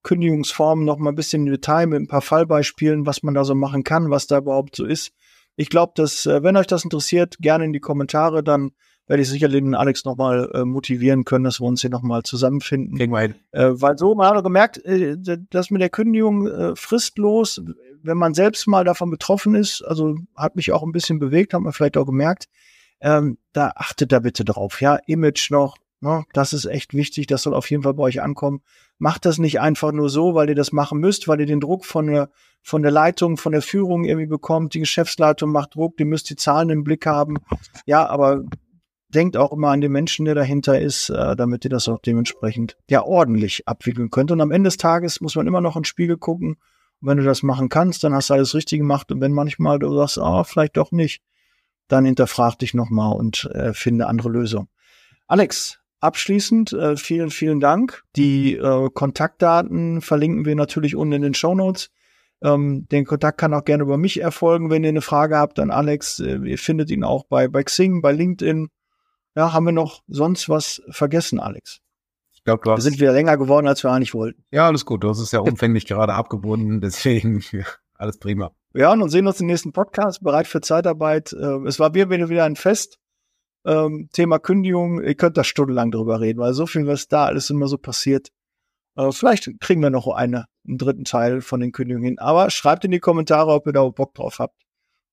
[0.04, 3.56] Kündigungsformen noch mal ein bisschen im Detail mit ein paar Fallbeispielen, was man da so
[3.56, 5.12] machen kann, was da überhaupt so ist.
[5.60, 8.72] Ich glaube, dass, äh, wenn euch das interessiert, gerne in die Kommentare, dann
[9.08, 12.98] werde ich sicherlich den Alex nochmal äh, motivieren können, dass wir uns hier nochmal zusammenfinden.
[12.98, 13.36] Kriegen wir hin.
[13.52, 15.18] Äh, weil so, man hat gemerkt, äh,
[15.50, 17.62] dass mit der Kündigung äh, fristlos,
[18.02, 21.60] wenn man selbst mal davon betroffen ist, also hat mich auch ein bisschen bewegt, hat
[21.60, 22.48] man vielleicht auch gemerkt,
[23.02, 24.80] ähm, da achtet da bitte drauf.
[24.80, 28.22] Ja, Image noch, ne, das ist echt wichtig, das soll auf jeden Fall bei euch
[28.22, 28.62] ankommen.
[29.00, 31.86] Macht das nicht einfach nur so, weil ihr das machen müsst, weil ihr den Druck
[31.86, 32.30] von der,
[32.62, 34.74] von der Leitung, von der Führung irgendwie bekommt.
[34.74, 37.38] Die Geschäftsleitung macht Druck, die müsst die Zahlen im Blick haben.
[37.86, 38.44] Ja, aber
[39.10, 42.78] denkt auch immer an den Menschen, der dahinter ist, äh, damit ihr das auch dementsprechend
[42.90, 44.32] ja ordentlich abwickeln könnt.
[44.32, 46.58] Und am Ende des Tages muss man immer noch ins Spiegel gucken.
[47.02, 49.12] Und wenn du das machen kannst, dann hast du alles richtig gemacht.
[49.12, 51.24] Und wenn manchmal du sagst, ah, oh, vielleicht doch nicht,
[51.88, 54.68] dann hinterfrag dich nochmal und äh, finde andere Lösungen.
[55.28, 58.04] Alex, abschließend äh, vielen, vielen Dank.
[58.16, 61.90] Die äh, Kontaktdaten verlinken wir natürlich unten in den Show Notes.
[62.42, 65.72] Ähm, den Kontakt kann auch gerne über mich erfolgen, wenn ihr eine Frage habt an
[65.72, 66.20] Alex.
[66.20, 68.70] Äh, ihr findet ihn auch bei, bei Xing, bei LinkedIn.
[69.36, 71.82] Ja, haben wir noch sonst was vergessen, Alex?
[72.32, 72.66] Ich glaube.
[72.66, 74.44] Wir sind wieder länger geworden, als wir eigentlich wollten.
[74.52, 75.04] Ja, alles gut.
[75.04, 77.44] Du hast es ja umfänglich gerade abgebunden, deswegen
[77.94, 78.52] alles prima.
[78.74, 80.24] Hören und sehen uns im nächsten Podcast.
[80.24, 81.34] Bereit für Zeitarbeit.
[81.34, 83.00] Äh, es war wieder, wieder ein Fest.
[83.66, 85.02] Ähm, Thema Kündigung.
[85.02, 88.30] Ihr könnt da stundenlang drüber reden, weil so viel, was da alles immer so passiert.
[88.96, 92.20] Äh, vielleicht kriegen wir noch eine, einen dritten Teil von den Kündigungen hin.
[92.20, 94.56] Aber schreibt in die Kommentare, ob ihr da Bock drauf habt.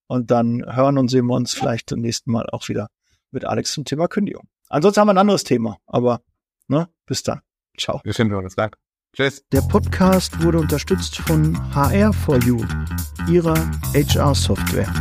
[0.09, 2.89] Und dann hören und sehen wir uns vielleicht zum nächsten Mal auch wieder
[3.33, 4.49] mit Alex zum Thema Kündigung.
[4.69, 5.79] Ansonsten haben wir ein anderes Thema.
[5.87, 6.23] Aber
[6.69, 7.41] ne, bis dann.
[7.79, 8.01] Ciao.
[8.05, 8.55] Wir finden uns.
[8.55, 8.79] Danke.
[9.17, 9.45] Tschüss.
[9.51, 12.63] Der Podcast wurde unterstützt von HR4U,
[13.31, 13.57] ihrer
[13.95, 14.93] HR-Software.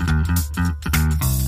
[0.00, 1.39] えっ?